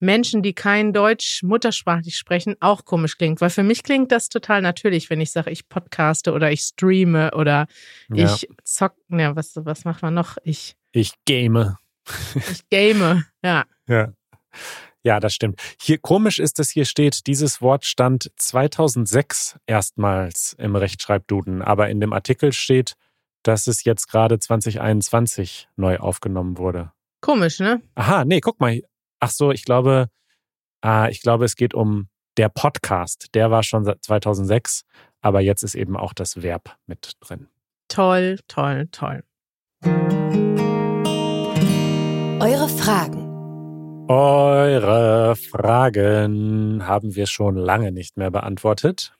Menschen, 0.00 0.42
die 0.42 0.52
kein 0.52 0.92
Deutsch 0.92 1.42
muttersprachlich 1.42 2.16
sprechen, 2.16 2.56
auch 2.60 2.84
komisch 2.84 3.16
klingt. 3.16 3.40
Weil 3.40 3.50
für 3.50 3.62
mich 3.62 3.82
klingt 3.82 4.12
das 4.12 4.28
total 4.28 4.62
natürlich, 4.62 5.10
wenn 5.10 5.20
ich 5.20 5.32
sage, 5.32 5.50
ich 5.50 5.68
podcaste 5.68 6.32
oder 6.32 6.50
ich 6.52 6.60
streame 6.60 7.32
oder 7.34 7.66
ja. 8.12 8.32
ich 8.32 8.48
zock. 8.64 8.94
Ja, 9.08 9.34
was, 9.36 9.52
was 9.56 9.84
macht 9.84 10.02
man 10.02 10.14
noch? 10.14 10.36
Ich. 10.44 10.76
Ich 10.92 11.12
game. 11.24 11.76
Ich 12.34 12.68
game, 12.70 13.24
ja. 13.42 13.64
Ja. 13.88 14.12
Ja, 15.02 15.20
das 15.20 15.32
stimmt. 15.32 15.60
Hier 15.80 15.98
komisch 15.98 16.38
ist, 16.38 16.58
dass 16.58 16.70
hier 16.70 16.84
steht, 16.84 17.26
dieses 17.26 17.62
Wort 17.62 17.86
stand 17.86 18.30
2006 18.36 19.58
erstmals 19.66 20.54
im 20.58 20.76
Rechtschreibduden, 20.76 21.62
aber 21.62 21.88
in 21.88 22.00
dem 22.00 22.12
Artikel 22.12 22.52
steht, 22.52 22.94
dass 23.42 23.66
es 23.68 23.84
jetzt 23.84 24.08
gerade 24.08 24.38
2021 24.38 25.68
neu 25.76 25.98
aufgenommen 25.98 26.58
wurde. 26.58 26.92
Komisch, 27.20 27.60
ne? 27.60 27.80
Aha, 27.94 28.24
nee, 28.24 28.40
guck 28.40 28.60
mal. 28.60 28.82
Ach 29.20 29.30
so, 29.30 29.50
ich 29.50 29.64
glaube, 29.64 30.08
äh, 30.84 31.10
ich 31.10 31.22
glaube, 31.22 31.44
es 31.44 31.56
geht 31.56 31.74
um 31.74 32.08
der 32.36 32.48
Podcast. 32.48 33.34
Der 33.34 33.50
war 33.50 33.64
schon 33.64 33.84
seit 33.84 34.04
2006, 34.04 34.84
aber 35.20 35.40
jetzt 35.40 35.64
ist 35.64 35.74
eben 35.74 35.96
auch 35.96 36.12
das 36.12 36.40
Verb 36.40 36.76
mit 36.86 37.14
drin. 37.20 37.48
Toll, 37.88 38.38
toll, 38.46 38.86
toll. 38.92 39.24
Eure 42.40 42.68
Fragen. 42.68 43.26
Eure 44.08 45.34
Fragen 45.34 46.86
haben 46.86 47.16
wir 47.16 47.26
schon 47.26 47.56
lange 47.56 47.90
nicht 47.90 48.16
mehr 48.16 48.30
beantwortet. 48.30 49.14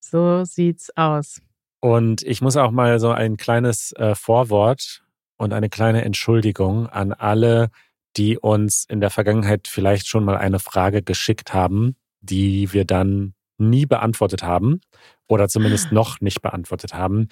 So 0.00 0.44
sieht's 0.44 0.90
aus. 0.96 1.40
Und 1.80 2.22
ich 2.22 2.42
muss 2.42 2.56
auch 2.56 2.72
mal 2.72 2.98
so 2.98 3.10
ein 3.10 3.36
kleines 3.36 3.92
äh, 3.92 4.16
Vorwort 4.16 5.04
und 5.36 5.52
eine 5.52 5.68
kleine 5.68 6.04
Entschuldigung 6.04 6.88
an 6.88 7.12
alle, 7.12 7.70
die 8.16 8.38
uns 8.38 8.84
in 8.88 9.00
der 9.00 9.10
Vergangenheit 9.10 9.68
vielleicht 9.68 10.06
schon 10.06 10.24
mal 10.24 10.36
eine 10.36 10.58
Frage 10.58 11.02
geschickt 11.02 11.52
haben, 11.52 11.96
die 12.20 12.72
wir 12.72 12.84
dann 12.84 13.34
nie 13.58 13.86
beantwortet 13.86 14.42
haben 14.42 14.80
oder 15.28 15.48
zumindest 15.48 15.92
noch 15.92 16.20
nicht 16.20 16.42
beantwortet 16.42 16.94
haben. 16.94 17.28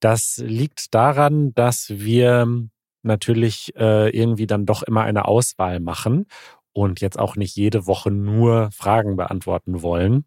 Das 0.00 0.38
liegt 0.38 0.94
daran, 0.94 1.54
dass 1.54 1.86
wir 1.90 2.46
natürlich 3.02 3.74
äh, 3.76 4.10
irgendwie 4.10 4.46
dann 4.46 4.66
doch 4.66 4.82
immer 4.82 5.02
eine 5.02 5.26
Auswahl 5.26 5.80
machen 5.80 6.26
und 6.72 7.00
jetzt 7.00 7.18
auch 7.18 7.36
nicht 7.36 7.56
jede 7.56 7.86
Woche 7.86 8.10
nur 8.10 8.70
Fragen 8.72 9.16
beantworten 9.16 9.82
wollen. 9.82 10.24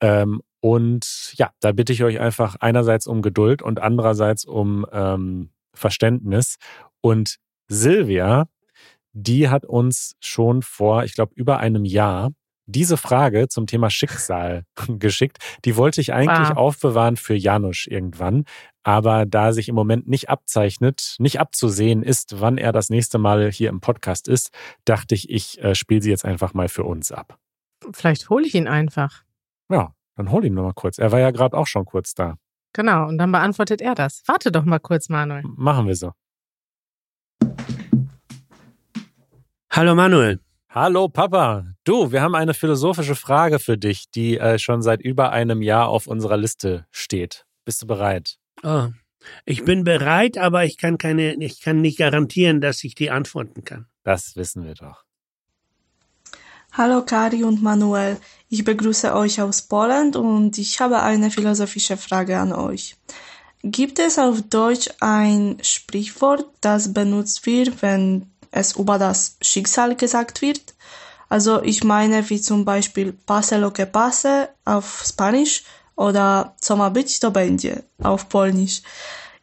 Ähm, 0.00 0.40
und 0.60 1.32
ja, 1.36 1.50
da 1.60 1.72
bitte 1.72 1.92
ich 1.92 2.02
euch 2.02 2.18
einfach 2.18 2.56
einerseits 2.60 3.06
um 3.06 3.22
Geduld 3.22 3.62
und 3.62 3.80
andererseits 3.80 4.44
um 4.44 4.86
ähm, 4.90 5.50
Verständnis. 5.74 6.56
Und 7.00 7.36
Silvia, 7.68 8.46
die 9.16 9.48
hat 9.48 9.64
uns 9.64 10.14
schon 10.20 10.60
vor, 10.60 11.04
ich 11.04 11.14
glaube, 11.14 11.32
über 11.34 11.58
einem 11.58 11.86
Jahr 11.86 12.32
diese 12.66 12.96
Frage 12.96 13.48
zum 13.48 13.66
Thema 13.66 13.88
Schicksal 13.88 14.64
geschickt. 14.88 15.38
Die 15.64 15.76
wollte 15.76 16.00
ich 16.00 16.12
eigentlich 16.12 16.50
wow. 16.50 16.56
aufbewahren 16.56 17.16
für 17.16 17.34
Janusz 17.34 17.86
irgendwann. 17.86 18.44
Aber 18.82 19.24
da 19.24 19.52
sich 19.52 19.68
im 19.68 19.74
Moment 19.74 20.06
nicht 20.06 20.28
abzeichnet, 20.28 21.16
nicht 21.18 21.40
abzusehen 21.40 22.02
ist, 22.02 22.40
wann 22.40 22.58
er 22.58 22.72
das 22.72 22.90
nächste 22.90 23.18
Mal 23.18 23.50
hier 23.50 23.70
im 23.70 23.80
Podcast 23.80 24.28
ist, 24.28 24.50
dachte 24.84 25.14
ich, 25.14 25.30
ich 25.30 25.62
äh, 25.62 25.74
spiele 25.74 26.02
sie 26.02 26.10
jetzt 26.10 26.24
einfach 26.24 26.52
mal 26.52 26.68
für 26.68 26.84
uns 26.84 27.10
ab. 27.10 27.38
Vielleicht 27.92 28.28
hole 28.28 28.46
ich 28.46 28.54
ihn 28.54 28.68
einfach. 28.68 29.22
Ja, 29.70 29.94
dann 30.16 30.30
hol 30.30 30.44
ihn 30.44 30.54
noch 30.54 30.64
mal 30.64 30.74
kurz. 30.74 30.98
Er 30.98 31.10
war 31.10 31.20
ja 31.20 31.30
gerade 31.30 31.56
auch 31.56 31.66
schon 31.66 31.84
kurz 31.84 32.14
da. 32.14 32.36
Genau, 32.74 33.06
und 33.06 33.16
dann 33.16 33.32
beantwortet 33.32 33.80
er 33.80 33.94
das. 33.94 34.22
Warte 34.26 34.52
doch 34.52 34.64
mal 34.64 34.80
kurz, 34.80 35.08
Manuel. 35.08 35.42
Machen 35.44 35.86
wir 35.86 35.94
so. 35.94 36.12
Hallo 39.76 39.94
Manuel. 39.94 40.40
Hallo 40.70 41.10
Papa. 41.10 41.66
Du, 41.84 42.10
wir 42.10 42.22
haben 42.22 42.34
eine 42.34 42.54
philosophische 42.54 43.14
Frage 43.14 43.58
für 43.58 43.76
dich, 43.76 44.10
die 44.10 44.38
äh, 44.38 44.58
schon 44.58 44.80
seit 44.80 45.02
über 45.02 45.32
einem 45.32 45.60
Jahr 45.60 45.88
auf 45.88 46.06
unserer 46.06 46.38
Liste 46.38 46.86
steht. 46.90 47.44
Bist 47.66 47.82
du 47.82 47.86
bereit? 47.86 48.38
Oh, 48.62 48.86
ich 49.44 49.64
bin 49.64 49.84
bereit, 49.84 50.38
aber 50.38 50.64
ich 50.64 50.78
kann 50.78 50.96
keine, 50.96 51.34
ich 51.34 51.60
kann 51.60 51.82
nicht 51.82 51.98
garantieren, 51.98 52.62
dass 52.62 52.82
ich 52.84 52.94
die 52.94 53.10
antworten 53.10 53.64
kann. 53.64 53.84
Das 54.02 54.34
wissen 54.34 54.64
wir 54.64 54.72
doch. 54.72 55.04
Hallo 56.72 57.02
Kari 57.04 57.44
und 57.44 57.62
Manuel, 57.62 58.16
ich 58.48 58.64
begrüße 58.64 59.14
euch 59.14 59.42
aus 59.42 59.60
Polen 59.60 60.14
und 60.16 60.56
ich 60.56 60.80
habe 60.80 61.02
eine 61.02 61.30
philosophische 61.30 61.98
Frage 61.98 62.38
an 62.38 62.54
euch. 62.54 62.96
Gibt 63.62 63.98
es 63.98 64.18
auf 64.18 64.40
Deutsch 64.40 64.88
ein 65.00 65.58
Sprichwort, 65.60 66.46
das 66.62 66.94
benutzt 66.94 67.44
wird, 67.44 67.82
wenn 67.82 68.30
es 68.56 68.76
über 68.76 68.98
das 68.98 69.36
Schicksal 69.40 69.94
gesagt 69.94 70.42
wird. 70.42 70.74
Also 71.28 71.62
ich 71.62 71.84
meine 71.84 72.28
wie 72.30 72.40
zum 72.40 72.64
Beispiel 72.64 73.12
pase 73.12 73.58
lo 73.58 73.70
que 73.70 73.86
pase 73.86 74.48
auf 74.64 75.04
Spanisch 75.06 75.64
oder 75.96 76.54
co 76.66 76.76
ma 76.76 76.88
być 76.88 77.20
to 77.20 77.30
będzie 77.30 77.82
auf 78.02 78.28
Polnisch. 78.28 78.82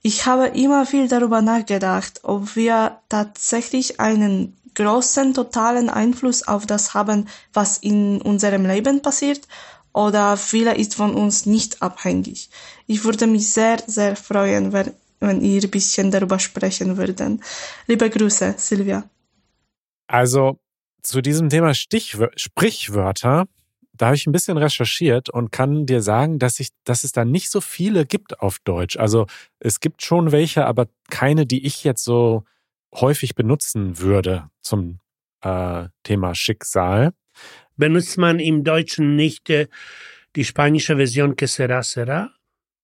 Ich 0.01 0.25
habe 0.25 0.47
immer 0.47 0.85
viel 0.85 1.07
darüber 1.07 1.41
nachgedacht, 1.41 2.19
ob 2.23 2.55
wir 2.55 2.99
tatsächlich 3.09 3.99
einen 3.99 4.57
großen 4.75 5.33
totalen 5.33 5.89
Einfluss 5.89 6.47
auf 6.47 6.65
das 6.65 6.93
haben, 6.93 7.27
was 7.53 7.77
in 7.77 8.21
unserem 8.21 8.65
Leben 8.65 9.01
passiert, 9.01 9.47
oder 9.93 10.35
viele 10.37 10.75
ist 10.75 10.95
von 10.95 11.13
uns 11.13 11.45
nicht 11.45 11.81
abhängig. 11.81 12.49
Ich 12.87 13.05
würde 13.05 13.27
mich 13.27 13.51
sehr, 13.51 13.77
sehr 13.85 14.15
freuen, 14.15 14.73
wenn 14.73 14.91
wenn 15.27 15.41
ihr 15.41 15.61
ein 15.61 15.71
bisschen 15.71 16.11
darüber 16.11 16.39
sprechen 16.39 16.97
würden. 16.97 17.41
Liebe 17.87 18.09
Grüße, 18.09 18.55
Silvia. 18.57 19.09
Also 20.07 20.59
zu 21.01 21.21
diesem 21.21 21.49
Thema 21.49 21.73
Stichwör 21.73 22.31
Sprichwörter, 22.35 23.45
da 23.95 24.07
habe 24.07 24.15
ich 24.15 24.25
ein 24.25 24.31
bisschen 24.31 24.57
recherchiert 24.57 25.29
und 25.29 25.51
kann 25.51 25.85
dir 25.85 26.01
sagen, 26.01 26.39
dass, 26.39 26.59
ich, 26.59 26.69
dass 26.83 27.03
es 27.03 27.11
da 27.11 27.25
nicht 27.25 27.51
so 27.51 27.61
viele 27.61 28.05
gibt 28.05 28.39
auf 28.39 28.59
Deutsch. 28.59 28.97
Also 28.97 29.27
es 29.59 29.79
gibt 29.79 30.03
schon 30.03 30.31
welche, 30.31 30.65
aber 30.65 30.87
keine, 31.09 31.45
die 31.45 31.65
ich 31.65 31.83
jetzt 31.83 32.03
so 32.03 32.43
häufig 32.93 33.35
benutzen 33.35 33.99
würde 33.99 34.49
zum 34.61 34.99
äh, 35.41 35.87
Thema 36.03 36.33
Schicksal. 36.33 37.11
Benutzt 37.75 38.17
man 38.17 38.39
im 38.39 38.63
Deutschen 38.63 39.15
nicht 39.15 39.49
äh, 39.49 39.67
die 40.35 40.45
spanische 40.45 40.95
Version 40.95 41.35
que 41.35 41.47
será, 41.47 41.83
será? 41.83 42.29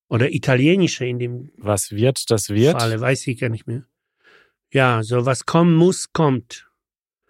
Oder 0.10 0.34
italienische 0.34 1.06
in 1.06 1.20
dem 1.20 1.52
Was 1.58 1.92
wird, 1.92 2.30
das 2.32 2.50
wird. 2.50 2.80
Falle, 2.80 3.00
weiß 3.00 3.28
ich 3.28 3.40
gar 3.40 3.50
nicht 3.50 3.68
mehr. 3.68 3.86
Ja, 4.72 5.04
so 5.04 5.26
was 5.26 5.46
kommen 5.46 5.76
muss, 5.76 6.12
kommt. 6.14 6.70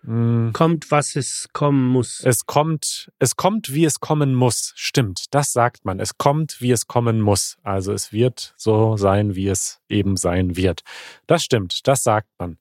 Mm. 0.03 0.51
Kommt, 0.53 0.91
was 0.91 1.17
es 1.17 1.49
kommen 1.51 1.87
muss. 1.87 2.21
Es 2.23 2.45
kommt, 2.45 3.11
es 3.19 3.35
kommt, 3.35 3.73
wie 3.73 3.83
es 3.83 3.99
kommen 3.99 4.33
muss. 4.33 4.73
Stimmt, 4.75 5.25
das 5.31 5.51
sagt 5.51 5.83
man. 5.83 5.99
Es 5.99 6.17
kommt, 6.17 6.61
wie 6.61 6.71
es 6.71 6.87
kommen 6.87 7.19
muss. 7.19 7.57
Also 7.63 7.91
es 7.91 8.13
wird 8.13 8.53
so 8.55 8.95
sein, 8.95 9.35
wie 9.35 9.49
es 9.49 9.81
eben 9.89 10.15
sein 10.15 10.55
wird. 10.55 10.81
Das 11.27 11.43
stimmt, 11.43 11.85
das 11.87 12.03
sagt 12.03 12.29
man. 12.39 12.57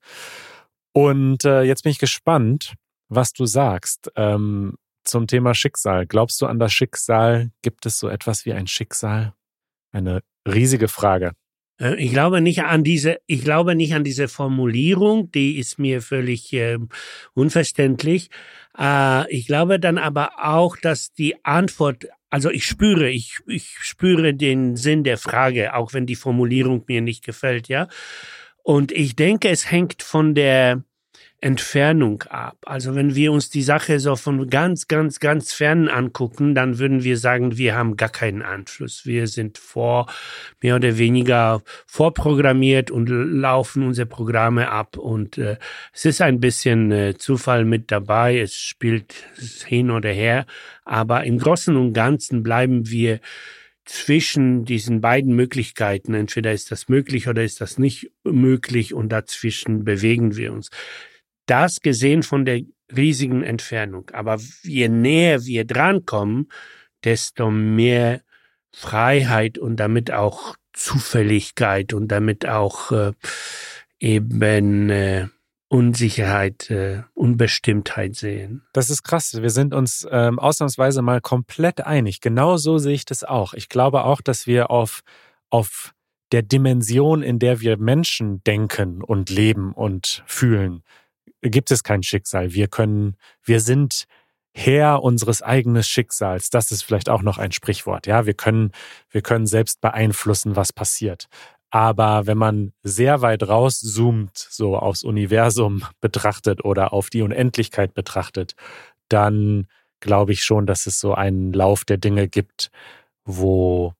Und 0.92 1.44
äh, 1.44 1.62
jetzt 1.62 1.84
bin 1.84 1.92
ich 1.92 2.00
gespannt, 2.00 2.74
was 3.08 3.32
du 3.32 3.46
sagst 3.46 4.10
ähm, 4.16 4.74
zum 5.04 5.28
Thema 5.28 5.54
Schicksal. 5.54 6.06
Glaubst 6.06 6.40
du 6.40 6.46
an 6.46 6.58
das 6.58 6.72
Schicksal? 6.72 7.52
Gibt 7.62 7.86
es 7.86 8.00
so 8.00 8.08
etwas 8.08 8.46
wie 8.46 8.52
ein 8.52 8.66
Schicksal? 8.66 9.32
Eine 9.92 10.20
riesige 10.46 10.88
Frage. 10.88 11.32
Äh, 11.80 11.96
ich 11.96 12.10
glaube 12.10 12.40
nicht 12.40 12.62
an 12.62 12.84
diese, 12.84 13.18
ich 13.26 13.42
glaube 13.42 13.74
nicht 13.74 13.94
an 13.94 14.04
diese 14.04 14.28
Formulierung, 14.28 15.30
die 15.30 15.58
ist 15.58 15.78
mir 15.78 16.02
völlig 16.02 16.52
äh, 16.52 16.78
unverständlich. 17.34 18.30
Äh, 18.78 19.30
ich 19.32 19.46
glaube 19.46 19.80
dann 19.80 19.98
aber 19.98 20.32
auch, 20.42 20.76
dass 20.76 21.12
die 21.12 21.44
Antwort, 21.44 22.06
also 22.30 22.50
ich 22.50 22.64
spüre, 22.64 23.08
ich, 23.10 23.38
ich 23.46 23.76
spüre 23.80 24.34
den 24.34 24.76
Sinn 24.76 25.04
der 25.04 25.18
Frage, 25.18 25.74
auch 25.74 25.92
wenn 25.94 26.06
die 26.06 26.16
Formulierung 26.16 26.84
mir 26.86 27.00
nicht 27.00 27.24
gefällt, 27.24 27.68
ja. 27.68 27.88
Und 28.62 28.92
ich 28.92 29.16
denke, 29.16 29.48
es 29.48 29.70
hängt 29.70 30.02
von 30.02 30.34
der 30.34 30.84
Entfernung 31.40 32.24
ab. 32.24 32.56
Also 32.66 32.96
wenn 32.96 33.14
wir 33.14 33.30
uns 33.30 33.48
die 33.48 33.62
Sache 33.62 34.00
so 34.00 34.16
von 34.16 34.50
ganz, 34.50 34.88
ganz, 34.88 35.20
ganz 35.20 35.52
fern 35.52 35.88
angucken, 35.88 36.56
dann 36.56 36.78
würden 36.80 37.04
wir 37.04 37.16
sagen, 37.16 37.56
wir 37.56 37.76
haben 37.76 37.96
gar 37.96 38.08
keinen 38.08 38.42
Einfluss. 38.42 39.06
Wir 39.06 39.28
sind 39.28 39.56
vor, 39.56 40.06
mehr 40.60 40.74
oder 40.74 40.98
weniger 40.98 41.62
vorprogrammiert 41.86 42.90
und 42.90 43.08
laufen 43.08 43.84
unsere 43.84 44.06
Programme 44.06 44.70
ab. 44.70 44.96
Und 44.96 45.38
äh, 45.38 45.58
es 45.92 46.06
ist 46.06 46.22
ein 46.22 46.40
bisschen 46.40 46.90
äh, 46.90 47.14
Zufall 47.16 47.64
mit 47.64 47.92
dabei. 47.92 48.40
Es 48.40 48.54
spielt 48.54 49.14
hin 49.64 49.92
oder 49.92 50.10
her. 50.10 50.44
Aber 50.84 51.22
im 51.22 51.38
Großen 51.38 51.76
und 51.76 51.92
Ganzen 51.92 52.42
bleiben 52.42 52.90
wir 52.90 53.20
zwischen 53.84 54.64
diesen 54.64 55.00
beiden 55.00 55.34
Möglichkeiten. 55.34 56.14
Entweder 56.14 56.52
ist 56.52 56.72
das 56.72 56.88
möglich 56.88 57.28
oder 57.28 57.44
ist 57.44 57.60
das 57.60 57.78
nicht 57.78 58.10
möglich 58.24 58.92
und 58.92 59.08
dazwischen 59.10 59.84
bewegen 59.84 60.36
wir 60.36 60.52
uns. 60.52 60.70
Das 61.48 61.80
gesehen 61.80 62.22
von 62.22 62.44
der 62.44 62.62
riesigen 62.94 63.42
Entfernung. 63.42 64.10
Aber 64.12 64.38
je 64.62 64.88
näher 64.88 65.44
wir 65.44 65.64
drankommen, 65.64 66.48
desto 67.04 67.50
mehr 67.50 68.22
Freiheit 68.72 69.58
und 69.58 69.76
damit 69.76 70.10
auch 70.10 70.56
Zufälligkeit 70.72 71.92
und 71.92 72.08
damit 72.08 72.46
auch 72.46 72.92
äh, 72.92 73.12
eben 73.98 74.90
äh, 74.90 75.26
Unsicherheit, 75.68 76.70
äh, 76.70 77.02
Unbestimmtheit 77.14 78.14
sehen. 78.14 78.62
Das 78.72 78.88
ist 78.88 79.02
krass. 79.02 79.34
Wir 79.40 79.50
sind 79.50 79.74
uns 79.74 80.06
ähm, 80.10 80.38
ausnahmsweise 80.38 81.02
mal 81.02 81.20
komplett 81.20 81.84
einig. 81.84 82.20
Genau 82.20 82.56
so 82.56 82.78
sehe 82.78 82.94
ich 82.94 83.04
das 83.04 83.24
auch. 83.24 83.52
Ich 83.54 83.68
glaube 83.68 84.04
auch, 84.04 84.20
dass 84.20 84.46
wir 84.46 84.70
auf, 84.70 85.00
auf 85.50 85.92
der 86.32 86.42
Dimension, 86.42 87.22
in 87.22 87.38
der 87.38 87.60
wir 87.60 87.76
Menschen 87.76 88.42
denken 88.44 89.02
und 89.02 89.30
leben 89.30 89.72
und 89.72 90.22
fühlen, 90.26 90.82
gibt 91.42 91.70
es 91.70 91.82
kein 91.82 92.02
Schicksal. 92.02 92.52
Wir 92.52 92.68
können, 92.68 93.16
wir 93.42 93.60
sind 93.60 94.06
Herr 94.52 95.02
unseres 95.02 95.42
eigenen 95.42 95.82
Schicksals. 95.82 96.50
Das 96.50 96.72
ist 96.72 96.82
vielleicht 96.82 97.08
auch 97.08 97.22
noch 97.22 97.38
ein 97.38 97.52
Sprichwort. 97.52 98.06
Ja, 98.06 98.26
wir 98.26 98.34
können, 98.34 98.72
wir 99.10 99.22
können 99.22 99.46
selbst 99.46 99.80
beeinflussen, 99.80 100.56
was 100.56 100.72
passiert. 100.72 101.28
Aber 101.70 102.26
wenn 102.26 102.38
man 102.38 102.72
sehr 102.82 103.20
weit 103.20 103.46
rauszoomt, 103.46 104.36
so 104.36 104.76
aufs 104.76 105.02
Universum 105.02 105.84
betrachtet 106.00 106.64
oder 106.64 106.92
auf 106.92 107.10
die 107.10 107.22
Unendlichkeit 107.22 107.94
betrachtet, 107.94 108.54
dann 109.08 109.66
glaube 110.00 110.32
ich 110.32 110.42
schon, 110.42 110.66
dass 110.66 110.86
es 110.86 110.98
so 111.00 111.14
einen 111.14 111.52
Lauf 111.52 111.84
der 111.84 111.98
Dinge 111.98 112.28
gibt, 112.28 112.70
wo 113.24 113.94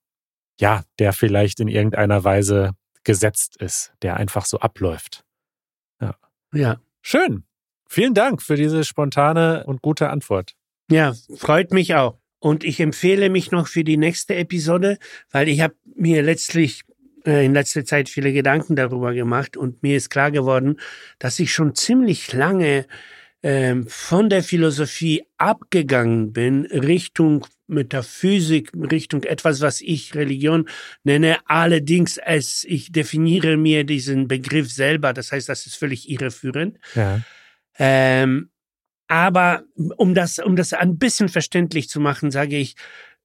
ja, 0.60 0.82
der 0.98 1.12
vielleicht 1.12 1.60
in 1.60 1.68
irgendeiner 1.68 2.24
Weise 2.24 2.72
gesetzt 3.04 3.56
ist, 3.56 3.92
der 4.02 4.16
einfach 4.16 4.44
so 4.44 4.58
abläuft. 4.58 5.24
Ja. 6.00 6.16
Ja. 6.52 6.76
Schön. 7.10 7.44
Vielen 7.88 8.12
Dank 8.12 8.42
für 8.42 8.56
diese 8.56 8.84
spontane 8.84 9.64
und 9.64 9.80
gute 9.80 10.10
Antwort. 10.10 10.52
Ja, 10.90 11.14
freut 11.38 11.72
mich 11.72 11.94
auch. 11.94 12.18
Und 12.38 12.64
ich 12.64 12.80
empfehle 12.80 13.30
mich 13.30 13.50
noch 13.50 13.66
für 13.66 13.82
die 13.82 13.96
nächste 13.96 14.34
Episode, 14.34 14.98
weil 15.30 15.48
ich 15.48 15.62
habe 15.62 15.74
mir 15.96 16.22
letztlich 16.22 16.82
äh, 17.24 17.46
in 17.46 17.54
letzter 17.54 17.86
Zeit 17.86 18.10
viele 18.10 18.34
Gedanken 18.34 18.76
darüber 18.76 19.14
gemacht 19.14 19.56
und 19.56 19.82
mir 19.82 19.96
ist 19.96 20.10
klar 20.10 20.30
geworden, 20.30 20.78
dass 21.18 21.38
ich 21.38 21.50
schon 21.50 21.74
ziemlich 21.74 22.34
lange 22.34 22.84
ähm, 23.42 23.86
von 23.88 24.28
der 24.28 24.42
Philosophie 24.42 25.24
abgegangen 25.38 26.34
bin 26.34 26.66
Richtung 26.66 27.46
Metaphysik, 27.68 28.70
Richtung 28.90 29.22
etwas, 29.24 29.60
was 29.60 29.80
ich 29.80 30.14
Religion 30.14 30.68
nenne. 31.04 31.38
Allerdings, 31.44 32.18
es, 32.18 32.64
ich 32.64 32.92
definiere 32.92 33.56
mir 33.56 33.84
diesen 33.84 34.28
Begriff 34.28 34.72
selber. 34.72 35.12
Das 35.12 35.32
heißt, 35.32 35.48
das 35.48 35.66
ist 35.66 35.76
völlig 35.76 36.10
irreführend. 36.10 36.78
Ja. 36.94 37.20
Ähm, 37.78 38.50
aber 39.06 39.64
um 39.96 40.14
das, 40.14 40.38
um 40.38 40.56
das 40.56 40.72
ein 40.72 40.98
bisschen 40.98 41.28
verständlich 41.28 41.88
zu 41.88 42.00
machen, 42.00 42.30
sage 42.30 42.58
ich, 42.58 42.74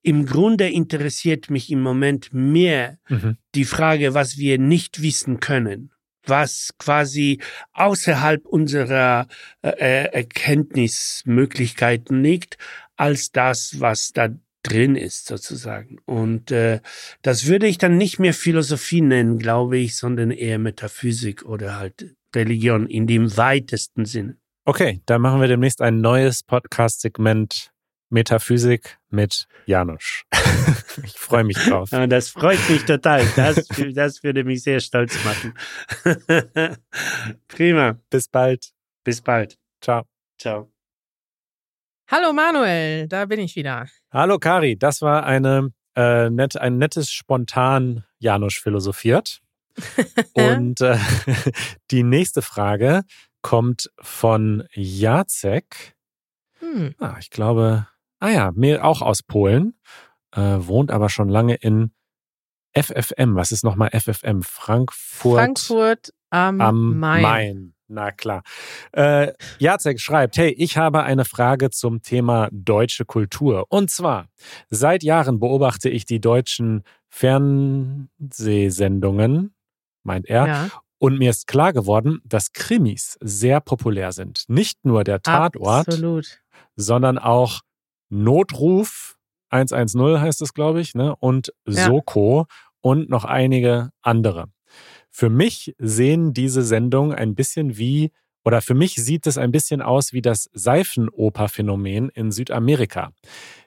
im 0.01 0.25
Grunde 0.25 0.69
interessiert 0.69 1.49
mich 1.49 1.71
im 1.71 1.81
Moment 1.81 2.33
mehr 2.33 2.97
Mhm. 3.09 3.37
die 3.55 3.65
Frage, 3.65 4.13
was 4.13 4.37
wir 4.37 4.59
nicht 4.59 5.01
wissen 5.01 5.39
können, 5.39 5.91
was 6.25 6.73
quasi 6.77 7.39
außerhalb 7.73 8.45
unserer 8.45 9.27
äh, 9.61 10.05
Erkenntnismöglichkeiten 10.11 12.23
liegt, 12.23 12.57
als 12.95 13.31
das, 13.31 13.79
was 13.79 14.11
da 14.11 14.29
drin 14.63 14.95
ist 14.95 15.27
sozusagen. 15.27 15.99
Und 16.05 16.51
äh, 16.51 16.79
das 17.21 17.47
würde 17.47 17.67
ich 17.67 17.77
dann 17.77 17.97
nicht 17.97 18.19
mehr 18.19 18.33
Philosophie 18.33 19.01
nennen, 19.01 19.37
glaube 19.37 19.77
ich, 19.77 19.97
sondern 19.97 20.31
eher 20.31 20.57
Metaphysik 20.57 21.43
oder 21.43 21.77
halt 21.77 22.15
Religion 22.35 22.87
in 22.87 23.05
dem 23.05 23.35
weitesten 23.37 24.05
Sinne. 24.05 24.37
Okay, 24.65 25.01
dann 25.05 25.21
machen 25.21 25.41
wir 25.41 25.47
demnächst 25.47 25.81
ein 25.81 25.99
neues 25.99 26.43
Podcast-Segment 26.43 27.73
Metaphysik 28.09 28.99
mit 29.09 29.47
Janusz. 29.65 30.23
ich 31.03 31.13
freue 31.13 31.43
mich 31.43 31.57
drauf. 31.57 31.89
Ja, 31.91 32.07
das 32.07 32.29
freut 32.29 32.59
mich 32.69 32.85
total. 32.85 33.25
Das, 33.35 33.67
das 33.93 34.23
würde 34.23 34.43
mich 34.43 34.63
sehr 34.63 34.79
stolz 34.79 35.17
machen. 35.25 35.53
Prima. 37.47 37.99
Bis 38.09 38.29
bald. 38.29 38.71
Bis 39.03 39.19
bald. 39.19 39.57
Ciao. 39.81 40.03
Ciao. 40.39 40.72
Hallo 42.15 42.31
Manuel, 42.31 43.07
da 43.07 43.25
bin 43.25 43.39
ich 43.39 43.55
wieder. 43.55 43.87
Hallo 44.11 44.37
Kari, 44.37 44.77
das 44.77 45.01
war 45.01 45.25
eine, 45.25 45.71
äh, 45.95 46.29
nett, 46.29 46.55
ein 46.55 46.77
nettes 46.77 47.11
Spontan 47.11 48.03
Janusz 48.19 48.53
philosophiert. 48.53 49.41
Und 50.33 50.79
äh, 50.81 50.99
die 51.89 52.03
nächste 52.03 52.43
Frage 52.43 53.01
kommt 53.41 53.89
von 53.99 54.63
Jacek. 54.73 55.95
Hm. 56.59 56.93
Ah, 56.99 57.15
ich 57.19 57.31
glaube, 57.31 57.87
ah 58.19 58.29
ja, 58.29 58.51
mir 58.53 58.85
auch 58.85 59.01
aus 59.01 59.23
Polen, 59.23 59.73
äh, 60.35 60.39
wohnt 60.39 60.91
aber 60.91 61.09
schon 61.09 61.29
lange 61.29 61.55
in 61.55 61.95
FFM. 62.79 63.35
Was 63.35 63.51
ist 63.51 63.63
nochmal 63.63 63.89
FFM? 63.89 64.43
Frankfurt, 64.43 65.39
Frankfurt 65.39 66.13
am, 66.29 66.61
am 66.61 66.99
Main. 66.99 67.21
Main. 67.23 67.73
Na 67.87 68.11
klar. 68.11 68.43
Äh, 68.91 69.33
Jacek 69.59 69.99
schreibt, 69.99 70.37
hey, 70.37 70.49
ich 70.51 70.77
habe 70.77 71.03
eine 71.03 71.25
Frage 71.25 71.69
zum 71.69 72.01
Thema 72.01 72.49
deutsche 72.51 73.05
Kultur. 73.05 73.65
Und 73.69 73.91
zwar, 73.91 74.27
seit 74.69 75.03
Jahren 75.03 75.39
beobachte 75.39 75.89
ich 75.89 76.05
die 76.05 76.21
deutschen 76.21 76.83
Fernsehsendungen, 77.09 79.53
meint 80.03 80.27
er, 80.27 80.47
Ja, 80.47 80.69
und 81.03 81.19
mir 81.19 81.31
ist 81.31 81.47
klar 81.47 81.73
geworden, 81.73 82.21
dass 82.23 82.53
Krimis 82.53 83.17
sehr 83.19 83.59
populär 83.59 84.13
sind. 84.13 84.45
Nicht 84.47 84.85
nur 84.85 85.03
der 85.03 85.21
Tatort, 85.21 85.89
absolut. 85.89 86.39
sondern 86.77 87.17
auch 87.17 87.59
Notruf 88.07 89.17
110 89.49 90.21
heißt 90.21 90.41
es, 90.41 90.53
glaube 90.53 90.79
ich, 90.79 90.95
ne? 90.95 91.13
und 91.17 91.51
Ja. 91.67 91.87
Soko 91.87 92.45
und 92.79 93.09
noch 93.09 93.25
einige 93.25 93.89
andere. 94.01 94.45
Für 95.15 95.29
mich 95.29 95.75
sehen 95.77 96.33
diese 96.33 96.63
Sendungen 96.63 97.15
ein 97.15 97.35
bisschen 97.35 97.77
wie, 97.77 98.11
oder 98.43 98.61
für 98.61 98.73
mich 98.73 98.95
sieht 98.95 99.27
es 99.27 99.37
ein 99.37 99.51
bisschen 99.51 99.83
aus 99.83 100.11
wie 100.11 100.23
das 100.23 100.49
Seifenoper-Phänomen 100.53 102.09
in 102.09 102.31
Südamerika. 102.31 103.11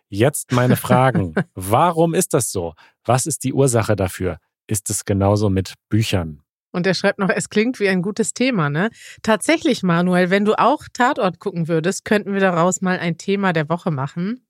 Jetzt 0.09 0.51
meine 0.51 0.75
Fragen. 0.75 1.35
Warum 1.55 2.15
ist 2.15 2.35
das 2.35 2.51
so? 2.51 2.75
Was 3.05 3.27
ist 3.27 3.45
die 3.45 3.53
Ursache 3.53 3.95
dafür? 3.95 4.39
Ist 4.67 4.91
es 4.91 5.05
genauso 5.05 5.49
mit 5.49 5.75
Büchern? 5.89 6.43
Und 6.73 6.85
er 6.85 6.95
schreibt 6.95 7.21
noch, 7.21 7.31
es 7.31 7.49
klingt 7.49 7.79
wie 7.79 7.89
ein 7.89 8.03
gutes 8.03 8.35
Thema, 8.35 8.69
ne? 8.69 8.91
Tatsächlich, 9.23 9.85
Manuel, 9.85 10.31
wenn 10.31 10.45
du 10.45 10.59
auch 10.59 10.83
Tatort 10.93 11.39
gucken 11.39 11.69
würdest, 11.69 12.05
könnten 12.05 12.33
wir 12.33 12.41
daraus 12.41 12.81
mal 12.81 12.99
ein 12.99 13.19
Thema 13.19 13.53
der 13.53 13.69
Woche 13.69 13.93
machen. 13.93 14.45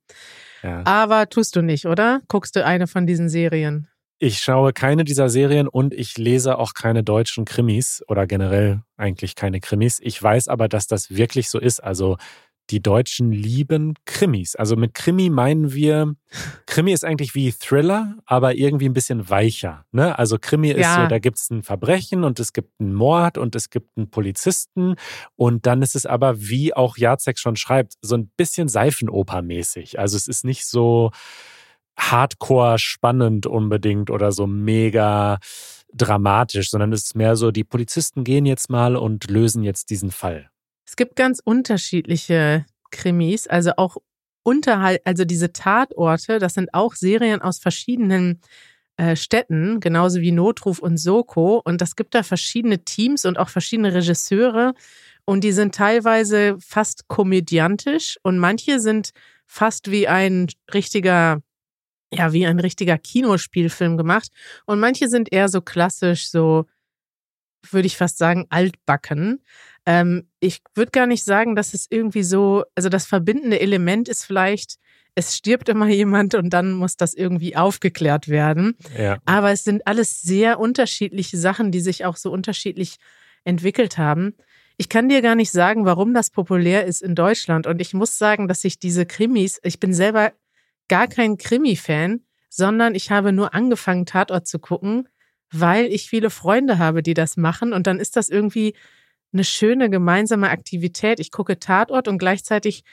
Ja. 0.62 0.82
Aber 0.87 1.28
tust 1.28 1.56
du 1.56 1.61
nicht, 1.61 1.85
oder? 1.85 2.22
Guckst 2.28 2.56
du 2.56 2.64
eine 2.64 2.87
von 2.87 3.06
diesen 3.06 3.28
Serien? 3.28 3.88
Ich 4.18 4.38
schaue 4.38 4.72
keine 4.72 5.05
dieser 5.05 5.29
Serien 5.29 5.68
und 5.68 5.92
ich 5.92 6.16
lese 6.16 6.59
auch 6.59 6.72
keine 6.72 7.02
deutschen 7.05 7.44
Krimis 7.44 8.02
oder 8.09 8.26
generell 8.26 8.81
eigentlich 8.96 9.35
keine 9.35 9.61
Krimis. 9.61 9.98
Ich 10.02 10.22
weiß 10.22 10.48
aber, 10.48 10.68
dass 10.68 10.87
das 10.87 11.11
wirklich 11.11 11.50
so 11.50 11.59
ist. 11.59 11.81
Also 11.81 12.16
die 12.70 12.83
Deutschen 12.83 13.31
lieben 13.31 13.94
Krimis. 14.07 14.57
Also 14.57 14.74
mit 14.74 14.94
Krimi 14.94 15.29
meinen 15.31 15.72
wir, 15.72 16.14
Krimi 16.66 16.92
ist 16.92 17.05
eigentlich 17.05 17.35
wie 17.35 17.52
Thriller, 17.52 18.16
aber 18.24 18.55
irgendwie 18.55 18.88
ein 18.88 18.92
bisschen 18.94 19.29
weicher. 19.29 19.85
Ne? 19.92 20.18
Also 20.18 20.38
Krimi 20.40 20.70
ist 20.70 20.81
Ja. 20.81 21.02
so, 21.02 21.09
da 21.09 21.18
gibt 21.18 21.38
es 21.38 21.50
ein 21.50 21.62
Verbrechen 21.62 22.24
und 22.24 22.40
es 22.40 22.52
gibt 22.52 22.81
einen 22.81 22.94
Mord 22.94 23.38
und 23.38 23.55
es 23.55 23.70
gibt 23.70 23.96
einen 23.96 24.11
Polizisten 24.11 24.96
und 25.37 25.66
dann 25.66 25.83
ist 25.83 25.94
es 25.94 26.07
aber, 26.07 26.40
wie 26.40 26.74
auch 26.74 26.96
Jacek 26.96 27.38
schon 27.38 27.57
schreibt, 27.57 27.94
so 28.00 28.16
ein 28.16 28.31
bisschen 28.37 28.68
Seifenoper-mäßig. 28.68 29.98
Also 29.98 30.16
es 30.16 30.26
ist 30.26 30.44
nicht 30.44 30.66
so 30.66 31.12
hardcore 31.98 32.78
spannend 32.78 33.46
unbedingt 33.46 34.11
oder 34.11 34.32
so 34.32 34.46
mega 34.46 35.38
dramatisch, 35.92 36.70
sondern 36.70 36.92
es 36.92 37.04
ist 37.04 37.16
mehr 37.16 37.37
so, 37.37 37.50
die 37.50 37.64
Polizisten 37.64 38.24
gehen 38.24 38.46
jetzt 38.46 38.68
mal 38.68 38.96
und 38.96 39.30
lösen 39.30 39.62
jetzt 39.62 39.90
diesen 39.90 40.11
Fall. 40.11 40.50
Es 40.87 40.96
gibt 40.96 41.16
ganz 41.16 41.40
unterschiedliche 41.42 42.66
Krimis, 42.90 43.46
also 43.46 43.72
auch 43.76 43.96
unterhalb, 44.42 45.02
also 45.04 45.24
diese 45.24 45.52
Tatorte, 45.52 46.38
das 46.38 46.54
sind 46.54 46.72
auch 46.72 46.94
Serien 46.94 47.42
aus 47.42 47.59
verschiedenen 47.59 48.40
äh, 48.96 49.16
Städten, 49.16 49.80
genauso 49.80 50.20
wie 50.20 50.32
Notruf 50.32 50.78
und 50.78 50.96
Soko. 50.96 51.61
Und 51.64 51.80
das 51.80 51.96
gibt 51.96 52.14
da 52.14 52.22
verschiedene 52.22 52.85
Teams 52.85 53.26
und 53.26 53.38
auch 53.38 53.50
verschiedene 53.50 53.92
Regisseure. 53.92 54.74
Und 55.26 55.44
die 55.44 55.52
sind 55.52 55.74
teilweise 55.74 56.56
fast 56.61 57.09
komödiantisch 57.09 58.18
und 58.22 58.38
manche 58.38 58.80
sind 58.80 59.11
fast 59.44 59.90
wie 59.90 60.09
ein 60.09 60.46
richtiger, 60.72 61.42
ja, 62.12 62.32
wie 62.32 62.46
ein 62.46 62.60
richtiger 62.60 62.98
Kinospielfilm 62.98 63.96
gemacht. 63.96 64.30
Und 64.64 64.80
manche 64.80 65.08
sind 65.08 65.32
eher 65.32 65.48
so 65.48 65.60
klassisch, 65.60 66.30
so, 66.30 66.66
würde 67.70 67.86
ich 67.86 67.96
fast 67.96 68.18
sagen, 68.18 68.46
altbacken. 68.48 69.42
Ähm, 69.86 70.28
ich 70.40 70.60
würde 70.74 70.90
gar 70.90 71.06
nicht 71.06 71.24
sagen, 71.24 71.56
dass 71.56 71.74
es 71.74 71.86
irgendwie 71.90 72.22
so, 72.22 72.64
also 72.74 72.88
das 72.88 73.06
verbindende 73.06 73.60
Element 73.60 74.08
ist 74.08 74.24
vielleicht, 74.24 74.76
es 75.14 75.34
stirbt 75.34 75.68
immer 75.68 75.88
jemand 75.88 76.34
und 76.34 76.50
dann 76.50 76.72
muss 76.72 76.96
das 76.96 77.14
irgendwie 77.14 77.56
aufgeklärt 77.56 78.28
werden. 78.28 78.76
Ja. 78.96 79.18
Aber 79.24 79.50
es 79.50 79.64
sind 79.64 79.86
alles 79.86 80.20
sehr 80.20 80.60
unterschiedliche 80.60 81.38
Sachen, 81.38 81.72
die 81.72 81.80
sich 81.80 82.04
auch 82.04 82.16
so 82.16 82.30
unterschiedlich 82.30 82.96
entwickelt 83.44 83.96
haben. 83.96 84.34
Ich 84.76 84.90
kann 84.90 85.08
dir 85.08 85.22
gar 85.22 85.34
nicht 85.34 85.50
sagen, 85.50 85.86
warum 85.86 86.12
das 86.12 86.30
populär 86.30 86.84
ist 86.84 87.00
in 87.00 87.14
Deutschland. 87.14 87.66
Und 87.66 87.80
ich 87.80 87.94
muss 87.94 88.18
sagen, 88.18 88.46
dass 88.46 88.62
ich 88.64 88.78
diese 88.78 89.06
Krimis, 89.06 89.58
ich 89.62 89.80
bin 89.80 89.94
selber 89.94 90.32
gar 90.88 91.09
kein 91.09 91.37
Krimi-Fan, 91.37 92.20
sondern 92.49 92.94
ich 92.94 93.11
habe 93.11 93.33
nur 93.33 93.55
angefangen, 93.55 94.07
Tatort 94.07 94.46
zu 94.46 94.59
gucken, 94.59 95.09
weil 95.53 95.87
ich 95.87 96.09
viele 96.09 96.31
Freunde 96.31 96.79
habe, 96.79 97.03
die 97.03 97.14
das 97.14 97.37
machen. 97.37 97.72
Und 97.72 97.87
dann 97.87 97.99
ist 97.99 98.16
das 98.16 98.29
irgendwie 98.29 98.75
eine 99.33 99.44
schöne 99.44 99.90
gemeinsame 99.90 100.51
Aktivität. 100.51 101.20
Ich 101.20 101.31
gucke 101.31 101.59
Tatort 101.59 102.09
und 102.09 102.18
gleichzeitig 102.18 102.85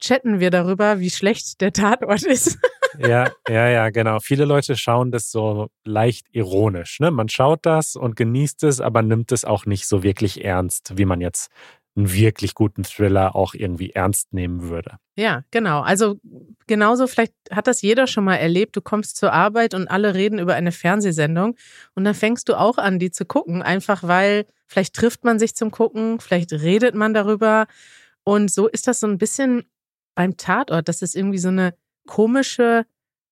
chatten 0.00 0.40
wir 0.40 0.50
darüber, 0.50 1.00
wie 1.00 1.10
schlecht 1.10 1.60
der 1.60 1.72
Tatort 1.72 2.22
ist. 2.24 2.58
Ja, 2.98 3.30
ja, 3.48 3.68
ja, 3.68 3.90
genau. 3.90 4.18
Viele 4.20 4.44
Leute 4.44 4.76
schauen 4.76 5.10
das 5.10 5.30
so 5.30 5.68
leicht 5.84 6.26
ironisch. 6.32 7.00
Ne? 7.00 7.10
Man 7.10 7.28
schaut 7.28 7.66
das 7.66 7.96
und 7.96 8.16
genießt 8.16 8.64
es, 8.64 8.80
aber 8.80 9.02
nimmt 9.02 9.32
es 9.32 9.44
auch 9.44 9.66
nicht 9.66 9.86
so 9.86 10.02
wirklich 10.02 10.44
ernst, 10.44 10.96
wie 10.96 11.04
man 11.04 11.20
jetzt 11.20 11.50
einen 11.96 12.12
wirklich 12.12 12.54
guten 12.54 12.84
Thriller 12.84 13.34
auch 13.34 13.54
irgendwie 13.54 13.90
ernst 13.90 14.32
nehmen 14.32 14.68
würde. 14.68 14.98
Ja, 15.16 15.42
genau. 15.50 15.80
Also 15.80 16.20
genauso, 16.66 17.06
vielleicht 17.06 17.32
hat 17.50 17.66
das 17.66 17.82
jeder 17.82 18.06
schon 18.06 18.24
mal 18.24 18.36
erlebt. 18.36 18.76
Du 18.76 18.80
kommst 18.80 19.16
zur 19.16 19.32
Arbeit 19.32 19.74
und 19.74 19.88
alle 19.88 20.14
reden 20.14 20.38
über 20.38 20.54
eine 20.54 20.72
Fernsehsendung 20.72 21.56
und 21.94 22.04
dann 22.04 22.14
fängst 22.14 22.48
du 22.48 22.54
auch 22.54 22.78
an, 22.78 22.98
die 22.98 23.10
zu 23.10 23.24
gucken, 23.24 23.62
einfach 23.62 24.04
weil 24.04 24.46
vielleicht 24.66 24.94
trifft 24.94 25.24
man 25.24 25.38
sich 25.38 25.56
zum 25.56 25.70
Gucken, 25.70 26.20
vielleicht 26.20 26.52
redet 26.52 26.94
man 26.94 27.14
darüber. 27.14 27.66
Und 28.22 28.50
so 28.50 28.68
ist 28.68 28.86
das 28.86 29.00
so 29.00 29.06
ein 29.06 29.18
bisschen 29.18 29.64
beim 30.14 30.36
Tatort. 30.36 30.88
Das 30.88 31.02
ist 31.02 31.16
irgendwie 31.16 31.38
so 31.38 31.48
eine 31.48 31.74
komische 32.06 32.86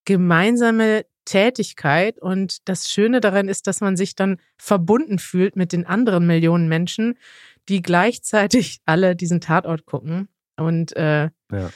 gemeinsame 0.04 1.04
Tätigkeit. 1.26 2.18
Und 2.18 2.68
das 2.68 2.88
Schöne 2.88 3.20
daran 3.20 3.48
ist, 3.48 3.66
dass 3.66 3.82
man 3.82 3.96
sich 3.96 4.14
dann 4.14 4.38
verbunden 4.56 5.18
fühlt 5.18 5.56
mit 5.56 5.72
den 5.72 5.86
anderen 5.86 6.26
Millionen 6.26 6.68
Menschen, 6.68 7.18
die 7.68 7.82
gleichzeitig 7.82 8.80
alle 8.86 9.16
diesen 9.16 9.40
Tatort 9.40 9.86
gucken. 9.86 10.28
Und 10.56 10.96
äh, 10.96 11.30
Ja. 11.52 11.70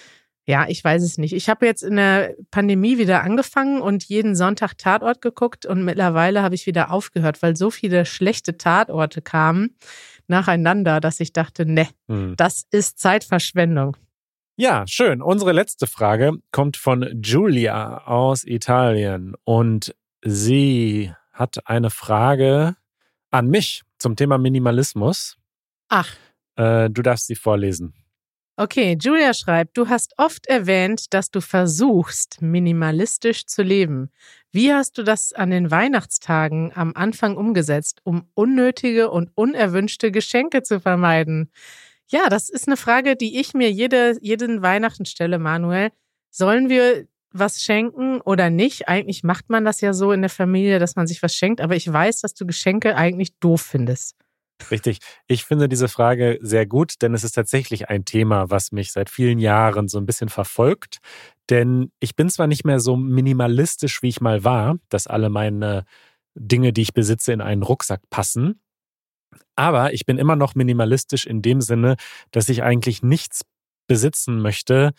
ja, 0.46 0.66
ich 0.68 0.82
weiß 0.82 1.02
es 1.02 1.18
nicht. 1.18 1.32
Ich 1.34 1.48
habe 1.48 1.66
jetzt 1.66 1.82
in 1.82 1.96
der 1.96 2.34
Pandemie 2.50 2.96
wieder 2.98 3.22
angefangen 3.22 3.80
und 3.82 4.04
jeden 4.04 4.34
Sonntag 4.34 4.78
Tatort 4.78 5.20
geguckt 5.20 5.66
und 5.66 5.84
mittlerweile 5.84 6.42
habe 6.42 6.54
ich 6.54 6.66
wieder 6.66 6.90
aufgehört, 6.90 7.42
weil 7.42 7.56
so 7.56 7.70
viele 7.70 8.06
schlechte 8.06 8.56
Tatorte 8.56 9.20
kamen 9.22 9.76
nacheinander, 10.28 11.00
dass 11.00 11.20
ich 11.20 11.32
dachte, 11.32 11.66
ne, 11.66 11.88
Hm. 12.08 12.34
das 12.36 12.64
ist 12.70 12.98
Zeitverschwendung. 13.00 13.96
Ja, 14.56 14.86
schön. 14.86 15.22
Unsere 15.22 15.52
letzte 15.52 15.86
Frage 15.86 16.32
kommt 16.52 16.76
von 16.76 17.20
Julia 17.22 18.06
aus 18.06 18.44
Italien 18.44 19.34
und 19.44 19.94
sie 20.22 21.12
hat 21.32 21.66
eine 21.66 21.90
Frage 21.90 22.76
an 23.30 23.48
mich 23.48 23.82
zum 23.98 24.16
Thema 24.16 24.36
Minimalismus. 24.38 25.36
Ach, 25.90 26.16
Äh, 26.56 26.90
du 26.90 27.02
darfst 27.02 27.26
sie 27.26 27.34
vorlesen. 27.36 27.94
okay. 28.56 28.96
Julia 29.00 29.32
schreibt, 29.34 29.76
du 29.78 29.88
hast 29.88 30.14
oft 30.18 30.46
erwähnt, 30.46 31.12
dass 31.14 31.30
du 31.30 31.40
versuchst, 31.40 32.42
minimalistisch 32.42 33.46
zu 33.46 33.62
leben. 33.62 34.10
Wie 34.52 34.72
hast 34.72 34.98
du 34.98 35.02
das 35.04 35.32
an 35.32 35.50
den 35.50 35.70
Weihnachtstagen 35.70 36.72
am 36.74 36.92
Anfang 36.94 37.36
umgesetzt, 37.36 38.00
um 38.04 38.28
unnötige 38.34 39.10
und 39.10 39.30
unerwünschte 39.34 40.10
Geschenke 40.12 40.62
zu 40.62 40.80
vermeiden? 40.80 41.50
Ja, 42.08 42.28
das 42.28 42.48
ist 42.50 42.66
eine 42.68 42.76
Frage, 42.76 43.16
die 43.16 43.38
ich 43.40 43.54
mir 43.54 43.70
jede, 43.70 44.16
jeden 44.20 44.62
Weihnachten 44.62 45.06
stelle, 45.06 45.38
Manuel. 45.38 45.90
Sollen 46.30 46.68
wir 46.68 47.06
was 47.32 47.62
schenken 47.62 48.20
oder 48.22 48.50
nicht? 48.50 48.88
Eigentlich 48.88 49.22
macht 49.24 49.50
man 49.50 49.64
das 49.64 49.80
ja 49.80 49.92
so 49.92 50.12
in 50.12 50.20
der 50.22 50.30
Familie, 50.30 50.78
dass 50.80 50.96
man 50.96 51.06
sich 51.06 51.22
was 51.22 51.34
schenkt, 51.36 51.60
aber 51.60 51.76
ich 51.76 51.90
weiß, 51.92 52.20
dass 52.22 52.34
du 52.34 52.46
Geschenke 52.46 52.96
eigentlich 52.96 53.38
doof 53.38 53.62
findest. 53.62 54.16
Richtig. 54.68 54.98
Ich 55.26 55.44
finde 55.44 55.68
diese 55.68 55.88
Frage 55.88 56.38
sehr 56.42 56.66
gut, 56.66 56.94
denn 57.02 57.14
es 57.14 57.24
ist 57.24 57.32
tatsächlich 57.32 57.88
ein 57.88 58.04
Thema, 58.04 58.50
was 58.50 58.72
mich 58.72 58.92
seit 58.92 59.08
vielen 59.08 59.38
Jahren 59.38 59.88
so 59.88 59.98
ein 59.98 60.06
bisschen 60.06 60.28
verfolgt. 60.28 60.98
Denn 61.48 61.90
ich 62.00 62.14
bin 62.16 62.28
zwar 62.28 62.46
nicht 62.46 62.64
mehr 62.64 62.78
so 62.80 62.96
minimalistisch, 62.96 64.02
wie 64.02 64.08
ich 64.08 64.20
mal 64.20 64.44
war, 64.44 64.76
dass 64.88 65.06
alle 65.06 65.30
meine 65.30 65.84
Dinge, 66.34 66.72
die 66.72 66.82
ich 66.82 66.92
besitze, 66.94 67.32
in 67.32 67.40
einen 67.40 67.62
Rucksack 67.62 68.02
passen. 68.10 68.60
Aber 69.56 69.92
ich 69.94 70.06
bin 70.06 70.18
immer 70.18 70.36
noch 70.36 70.54
minimalistisch 70.54 71.26
in 71.26 71.42
dem 71.42 71.60
Sinne, 71.60 71.96
dass 72.30 72.48
ich 72.48 72.62
eigentlich 72.62 73.02
nichts 73.02 73.42
besitzen 73.88 74.40
möchte, 74.40 74.92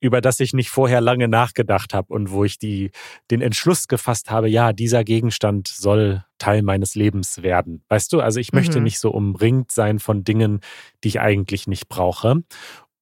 über 0.00 0.20
das 0.20 0.38
ich 0.40 0.52
nicht 0.52 0.68
vorher 0.70 1.00
lange 1.00 1.28
nachgedacht 1.28 1.94
habe 1.94 2.12
und 2.12 2.30
wo 2.30 2.44
ich 2.44 2.58
die, 2.58 2.90
den 3.30 3.40
Entschluss 3.40 3.88
gefasst 3.88 4.30
habe, 4.30 4.48
ja, 4.48 4.72
dieser 4.72 5.02
Gegenstand 5.02 5.68
soll 5.68 6.24
Teil 6.38 6.62
meines 6.62 6.94
Lebens 6.94 7.42
werden. 7.42 7.82
Weißt 7.88 8.12
du, 8.12 8.20
also 8.20 8.38
ich 8.38 8.52
möchte 8.52 8.78
Mhm. 8.78 8.84
nicht 8.84 8.98
so 8.98 9.10
umringt 9.10 9.72
sein 9.72 9.98
von 9.98 10.22
Dingen, 10.22 10.60
die 11.02 11.08
ich 11.08 11.20
eigentlich 11.20 11.66
nicht 11.66 11.88
brauche. 11.88 12.42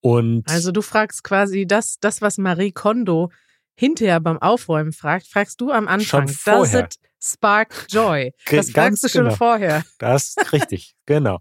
Und 0.00 0.48
Also 0.48 0.70
du 0.70 0.80
fragst 0.82 1.24
quasi 1.24 1.66
das, 1.66 1.98
das, 2.00 2.22
was 2.22 2.38
Marie 2.38 2.72
Kondo 2.72 3.30
hinterher 3.74 4.20
beim 4.20 4.38
Aufräumen 4.40 4.92
fragt, 4.92 5.26
fragst 5.26 5.60
du 5.60 5.70
am 5.72 5.88
Anfang. 5.88 6.28
Schon 6.28 6.28
vorher. 6.28 6.82
Does 6.82 6.96
it 6.96 6.98
spark 7.20 7.86
joy? 7.88 8.32
Das 8.50 8.72
ganz 8.72 9.00
fragst 9.00 9.04
du 9.04 9.08
schon 9.08 9.24
genau. 9.24 9.36
vorher. 9.36 9.82
Das 9.98 10.34
ist 10.36 10.52
richtig, 10.52 10.94
genau. 11.06 11.38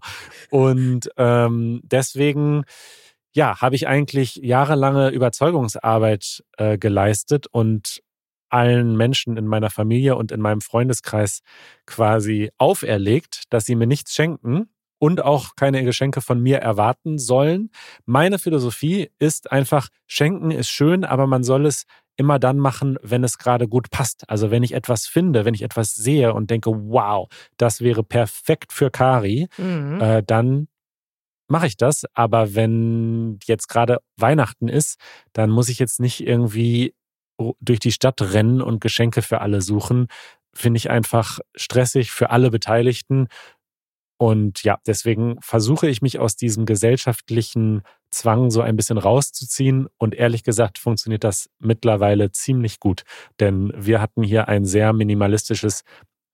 Und 0.50 1.08
ähm, 1.16 1.82
deswegen, 1.84 2.64
ja, 3.32 3.60
habe 3.60 3.74
ich 3.74 3.86
eigentlich 3.88 4.36
jahrelange 4.36 5.10
Überzeugungsarbeit 5.10 6.44
äh, 6.58 6.78
geleistet 6.78 7.46
und 7.46 8.02
allen 8.50 8.96
Menschen 8.96 9.36
in 9.38 9.46
meiner 9.46 9.70
Familie 9.70 10.16
und 10.16 10.30
in 10.30 10.40
meinem 10.40 10.60
Freundeskreis 10.60 11.40
quasi 11.86 12.50
auferlegt, 12.58 13.44
dass 13.50 13.64
sie 13.64 13.74
mir 13.74 13.86
nichts 13.86 14.14
schenken 14.14 14.68
und 14.98 15.24
auch 15.24 15.56
keine 15.56 15.82
Geschenke 15.84 16.20
von 16.20 16.40
mir 16.40 16.58
erwarten 16.58 17.18
sollen. 17.18 17.70
Meine 18.04 18.38
Philosophie 18.38 19.10
ist 19.18 19.50
einfach, 19.50 19.88
schenken 20.06 20.50
ist 20.50 20.68
schön, 20.68 21.04
aber 21.04 21.26
man 21.26 21.42
soll 21.42 21.66
es 21.66 21.84
immer 22.16 22.38
dann 22.38 22.58
machen, 22.58 22.98
wenn 23.02 23.24
es 23.24 23.38
gerade 23.38 23.66
gut 23.68 23.90
passt. 23.90 24.28
Also 24.28 24.50
wenn 24.50 24.62
ich 24.62 24.74
etwas 24.74 25.06
finde, 25.06 25.46
wenn 25.46 25.54
ich 25.54 25.62
etwas 25.62 25.94
sehe 25.94 26.34
und 26.34 26.50
denke, 26.50 26.70
wow, 26.70 27.28
das 27.56 27.80
wäre 27.80 28.04
perfekt 28.04 28.72
für 28.72 28.90
Kari, 28.90 29.48
Mhm. 29.56 30.00
äh, 30.00 30.22
dann 30.22 30.68
mache 31.52 31.68
ich 31.68 31.76
das. 31.76 32.04
Aber 32.14 32.56
wenn 32.56 33.38
jetzt 33.44 33.68
gerade 33.68 34.00
Weihnachten 34.16 34.68
ist, 34.68 34.98
dann 35.32 35.50
muss 35.50 35.68
ich 35.68 35.78
jetzt 35.78 36.00
nicht 36.00 36.26
irgendwie 36.26 36.94
durch 37.60 37.78
die 37.78 37.92
Stadt 37.92 38.20
rennen 38.20 38.60
und 38.60 38.80
Geschenke 38.80 39.22
für 39.22 39.40
alle 39.40 39.60
suchen. 39.60 40.08
Finde 40.54 40.78
ich 40.78 40.90
einfach 40.90 41.38
stressig 41.54 42.10
für 42.10 42.30
alle 42.30 42.50
Beteiligten. 42.50 43.28
Und 44.18 44.62
ja, 44.62 44.78
deswegen 44.86 45.36
versuche 45.40 45.88
ich 45.88 46.00
mich 46.00 46.18
aus 46.18 46.36
diesem 46.36 46.64
gesellschaftlichen 46.64 47.82
Zwang 48.10 48.50
so 48.50 48.60
ein 48.60 48.76
bisschen 48.76 48.98
rauszuziehen. 48.98 49.88
Und 49.98 50.14
ehrlich 50.14 50.44
gesagt 50.44 50.78
funktioniert 50.78 51.24
das 51.24 51.50
mittlerweile 51.58 52.30
ziemlich 52.30 52.80
gut. 52.80 53.02
Denn 53.40 53.72
wir 53.76 54.00
hatten 54.00 54.22
hier 54.22 54.48
ein 54.48 54.64
sehr 54.64 54.92
minimalistisches 54.92 55.82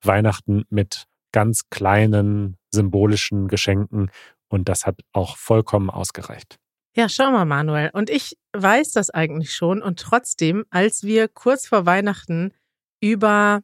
Weihnachten 0.03 0.65
mit 0.71 1.07
ganz 1.33 1.71
kleinen 1.71 2.57
symbolischen 2.73 3.49
Geschenken. 3.49 4.11
Und 4.49 4.69
das 4.69 4.87
hat 4.87 4.97
auch 5.13 5.37
vollkommen 5.37 5.91
ausgereicht. 5.91 6.57
Ja, 6.97 7.09
schau 7.09 7.31
mal, 7.31 7.45
Manuel. 7.45 7.91
Und 7.93 8.11
ich 8.11 8.37
weiß 8.55 8.93
das 8.93 9.11
eigentlich 9.11 9.53
schon. 9.55 9.83
Und 9.83 10.01
trotzdem, 10.01 10.65
als 10.71 11.03
wir 11.05 11.29
kurz 11.29 11.67
vor 11.67 11.87
Weihnachten 11.87 12.53
über 13.01 13.63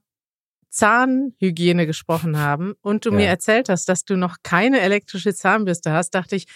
Zahnhygiene 0.70 1.86
gesprochen 1.86 2.38
haben 2.38 2.74
und 2.80 3.06
du 3.06 3.10
Ja. 3.10 3.16
mir 3.16 3.26
erzählt 3.26 3.68
hast, 3.68 3.88
dass 3.88 4.04
du 4.04 4.16
noch 4.16 4.36
keine 4.42 4.80
elektrische 4.80 5.34
Zahnbürste 5.34 5.92
hast, 5.92 6.10
dachte 6.14 6.36
ich, 6.36 6.46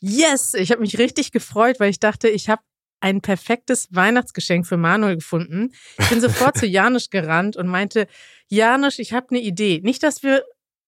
yes, 0.00 0.54
ich 0.54 0.70
habe 0.70 0.82
mich 0.82 0.98
richtig 0.98 1.32
gefreut, 1.32 1.80
weil 1.80 1.90
ich 1.90 1.98
dachte, 2.00 2.28
ich 2.28 2.48
habe 2.48 2.62
ein 3.00 3.20
perfektes 3.20 3.88
Weihnachtsgeschenk 3.90 4.66
für 4.66 4.76
Manuel 4.76 5.16
gefunden. 5.16 5.72
Ich 5.98 6.08
bin 6.08 6.20
sofort 6.20 6.56
zu 6.56 6.66
Janusz 6.66 7.10
gerannt 7.10 7.56
und 7.56 7.66
meinte, 7.68 8.06
Janusz, 8.48 8.98
ich 8.98 9.12
habe 9.12 9.26
eine 9.30 9.40
Idee. 9.40 9.80
Nicht, 9.82 10.02
dass 10.02 10.22
wir 10.22 10.42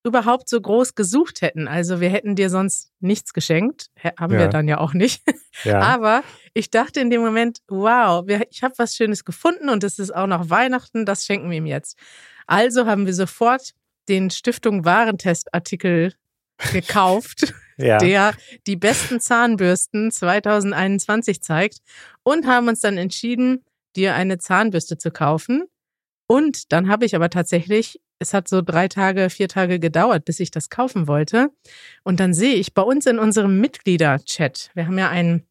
überhaupt 0.07 0.49
so 0.49 0.61
groß 0.61 0.95
gesucht 0.95 1.43
hätten. 1.43 1.69
Also 1.69 2.01
wir 2.01 2.09
hätten 2.09 2.35
dir 2.37 2.49
sonst 2.49 2.91
nichts 3.01 3.33
geschenkt. 3.35 3.89
Haben 4.19 4.35
Ja. 4.35 4.39
wir 4.41 4.49
dann 4.49 4.69
ja 4.69 4.79
auch 4.79 4.95
nicht. 4.95 5.23
Ja, 5.65 5.81
Aber 5.95 6.23
ich 6.55 6.71
dachte 6.71 7.01
in 7.01 7.11
dem 7.11 7.21
Moment, 7.21 7.59
wow, 7.69 8.25
ich 8.51 8.63
habe 8.63 8.75
was 8.79 8.95
Schönes 8.97 9.25
gefunden 9.25 9.69
und 9.69 9.85
es 9.85 9.99
ist 9.99 10.15
auch 10.15 10.27
noch 10.27 10.49
Weihnachten, 10.51 11.05
das 11.05 11.27
schenken 11.27 11.51
wir 11.51 11.59
ihm 11.59 11.67
jetzt. 11.67 11.99
Also 12.47 12.87
haben 12.87 13.07
wir 13.07 13.15
sofort 13.15 13.73
den 14.09 14.31
Stiftung 14.31 14.85
Warentest-Artikel 14.85 16.15
gekauft, 16.73 17.53
ja. 17.77 17.99
der 17.99 18.33
die 18.67 18.77
besten 18.77 19.21
Zahnbürsten 19.21 20.11
2021 20.11 21.43
zeigt 21.43 21.79
und 22.23 22.47
haben 22.47 22.69
uns 22.69 22.81
dann 22.81 22.97
entschieden, 22.97 23.65
dir 23.97 24.15
eine 24.15 24.39
Zahnbürste 24.39 24.97
zu 24.99 25.11
kaufen. 25.11 25.65
Und 26.29 26.73
dann 26.73 26.89
habe 26.89 27.05
ich 27.05 27.15
aber 27.15 27.31
tatsächlich, 27.31 28.01
es 28.19 28.35
hat 28.35 28.49
so 28.49 28.63
drei 28.63 28.89
Tage, 28.89 29.31
vier 29.31 29.49
Tage 29.49 29.79
gedauert, 29.79 30.25
bis 30.25 30.41
ich 30.41 30.51
das 30.51 30.71
kaufen 30.71 31.07
wollte. 31.07 31.51
Und 32.03 32.21
dann 32.21 32.35
sehe 32.35 32.55
ich 32.55 32.75
bei 32.75 32.83
uns 32.83 33.07
in 33.07 33.19
unserem 33.19 33.61
Mitglieder-Chat, 33.61 34.71
wir 34.75 34.87
haben 34.87 34.99
ja 34.99 35.09
einen 35.09 35.47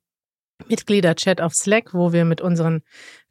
Mitglieder-Chat 0.67 1.41
auf 1.41 1.53
Slack, 1.53 1.93
wo 1.93 2.13
wir 2.13 2.25
mit 2.25 2.41
unseren 2.41 2.81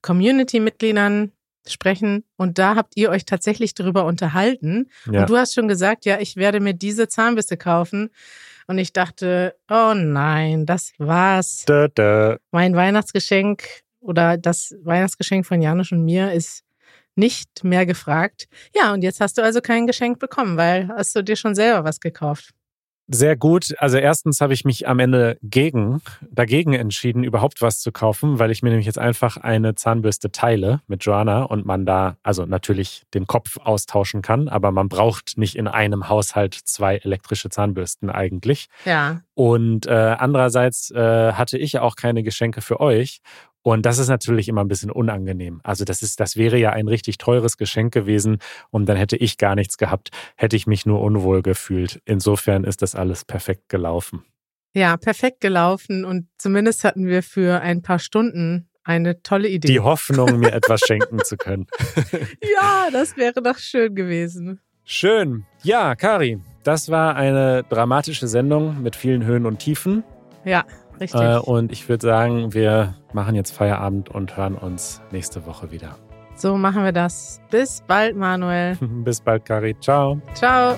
Community-Mitgliedern 0.02 1.32
sprechen. 1.66 2.24
Und 2.36 2.58
da 2.58 2.76
habt 2.76 2.92
ihr 2.96 3.10
euch 3.10 3.24
tatsächlich 3.24 3.74
darüber 3.74 4.04
unterhalten. 4.04 4.90
ja. 5.10 5.20
Und 5.22 5.30
du 5.30 5.36
hast 5.36 5.54
schon 5.54 5.68
gesagt, 5.68 6.04
ja, 6.04 6.20
ich 6.20 6.36
werde 6.36 6.60
mir 6.60 6.74
diese 6.74 7.08
Zahnbürste 7.08 7.56
kaufen. 7.56 8.10
Und 8.66 8.78
ich 8.78 8.92
dachte, 8.92 9.56
oh 9.70 9.94
nein, 9.94 10.66
das 10.66 10.92
war's. 10.98 11.64
Dö, 11.66 11.88
dö. 11.88 12.36
Mein 12.50 12.74
Weihnachtsgeschenk 12.74 13.64
oder 14.00 14.36
das 14.36 14.74
Weihnachtsgeschenk 14.82 15.46
von 15.46 15.60
Janusz 15.62 15.92
und 15.92 16.04
mir 16.04 16.32
ist 16.32 16.63
nicht 17.16 17.64
mehr 17.64 17.86
gefragt. 17.86 18.46
Ja, 18.74 18.92
und 18.92 19.02
jetzt 19.02 19.20
hast 19.20 19.38
du 19.38 19.42
also 19.42 19.60
kein 19.60 19.86
Geschenk 19.86 20.18
bekommen, 20.18 20.56
weil 20.56 20.88
hast 20.88 21.14
du 21.14 21.22
dir 21.22 21.36
schon 21.36 21.54
selber 21.54 21.84
was 21.84 22.00
gekauft. 22.00 22.54
Sehr 23.06 23.36
gut. 23.36 23.74
Also 23.78 23.98
erstens 23.98 24.40
habe 24.40 24.54
ich 24.54 24.64
mich 24.64 24.88
am 24.88 24.98
Ende 24.98 25.36
gegen, 25.42 26.00
dagegen 26.30 26.72
entschieden, 26.72 27.22
überhaupt 27.22 27.60
was 27.60 27.80
zu 27.80 27.92
kaufen, 27.92 28.38
weil 28.38 28.50
ich 28.50 28.62
mir 28.62 28.70
nämlich 28.70 28.86
jetzt 28.86 28.98
einfach 28.98 29.36
eine 29.36 29.74
Zahnbürste 29.74 30.32
teile 30.32 30.80
mit 30.86 31.04
Joanna 31.04 31.42
und 31.42 31.66
man 31.66 31.84
da 31.84 32.16
also 32.22 32.46
natürlich 32.46 33.02
den 33.12 33.26
Kopf 33.26 33.58
austauschen 33.58 34.22
kann, 34.22 34.48
aber 34.48 34.70
man 34.70 34.88
braucht 34.88 35.36
nicht 35.36 35.54
in 35.54 35.68
einem 35.68 36.08
Haushalt 36.08 36.54
zwei 36.54 36.96
elektrische 36.96 37.50
Zahnbürsten 37.50 38.08
eigentlich. 38.08 38.68
Ja. 38.86 39.20
Und 39.34 39.86
äh, 39.86 39.90
andererseits 39.90 40.90
äh, 40.90 41.32
hatte 41.32 41.58
ich 41.58 41.78
auch 41.80 41.96
keine 41.96 42.22
Geschenke 42.22 42.62
für 42.62 42.80
euch. 42.80 43.20
Und 43.64 43.86
das 43.86 43.96
ist 43.96 44.08
natürlich 44.08 44.50
immer 44.50 44.62
ein 44.62 44.68
bisschen 44.68 44.90
unangenehm. 44.90 45.60
Also 45.64 45.86
das 45.86 46.02
ist, 46.02 46.20
das 46.20 46.36
wäre 46.36 46.58
ja 46.58 46.70
ein 46.70 46.86
richtig 46.86 47.16
teures 47.16 47.56
Geschenk 47.56 47.94
gewesen 47.94 48.36
und 48.70 48.86
dann 48.86 48.98
hätte 48.98 49.16
ich 49.16 49.38
gar 49.38 49.54
nichts 49.54 49.78
gehabt, 49.78 50.10
hätte 50.36 50.54
ich 50.54 50.66
mich 50.66 50.84
nur 50.84 51.00
unwohl 51.00 51.40
gefühlt. 51.40 52.02
Insofern 52.04 52.64
ist 52.64 52.82
das 52.82 52.94
alles 52.94 53.24
perfekt 53.24 53.70
gelaufen. 53.70 54.22
Ja, 54.74 54.98
perfekt 54.98 55.40
gelaufen 55.40 56.04
und 56.04 56.26
zumindest 56.36 56.84
hatten 56.84 57.06
wir 57.06 57.22
für 57.22 57.62
ein 57.62 57.80
paar 57.80 57.98
Stunden 57.98 58.68
eine 58.82 59.22
tolle 59.22 59.48
Idee. 59.48 59.68
Die 59.68 59.80
Hoffnung, 59.80 60.40
mir 60.40 60.52
etwas 60.52 60.82
schenken 60.82 61.24
zu 61.24 61.38
können. 61.38 61.66
ja, 62.42 62.88
das 62.92 63.16
wäre 63.16 63.40
doch 63.40 63.56
schön 63.56 63.94
gewesen. 63.94 64.60
Schön. 64.84 65.46
Ja, 65.62 65.94
Kari, 65.94 66.38
das 66.64 66.90
war 66.90 67.16
eine 67.16 67.64
dramatische 67.70 68.28
Sendung 68.28 68.82
mit 68.82 68.94
vielen 68.94 69.24
Höhen 69.24 69.46
und 69.46 69.60
Tiefen. 69.60 70.04
Ja, 70.44 70.66
richtig. 71.00 71.20
Äh, 71.20 71.38
und 71.38 71.72
ich 71.72 71.88
würde 71.88 72.06
sagen, 72.06 72.54
wir 72.54 72.94
machen 73.12 73.34
jetzt 73.34 73.52
Feierabend 73.52 74.08
und 74.08 74.36
hören 74.36 74.54
uns 74.54 75.00
nächste 75.10 75.46
Woche 75.46 75.70
wieder. 75.70 75.96
So 76.36 76.56
machen 76.56 76.84
wir 76.84 76.92
das. 76.92 77.40
Bis 77.50 77.82
bald, 77.86 78.16
Manuel. 78.16 78.76
Bis 78.80 79.20
bald, 79.20 79.44
Kari. 79.44 79.76
Ciao. 79.80 80.20
Ciao. 80.34 80.76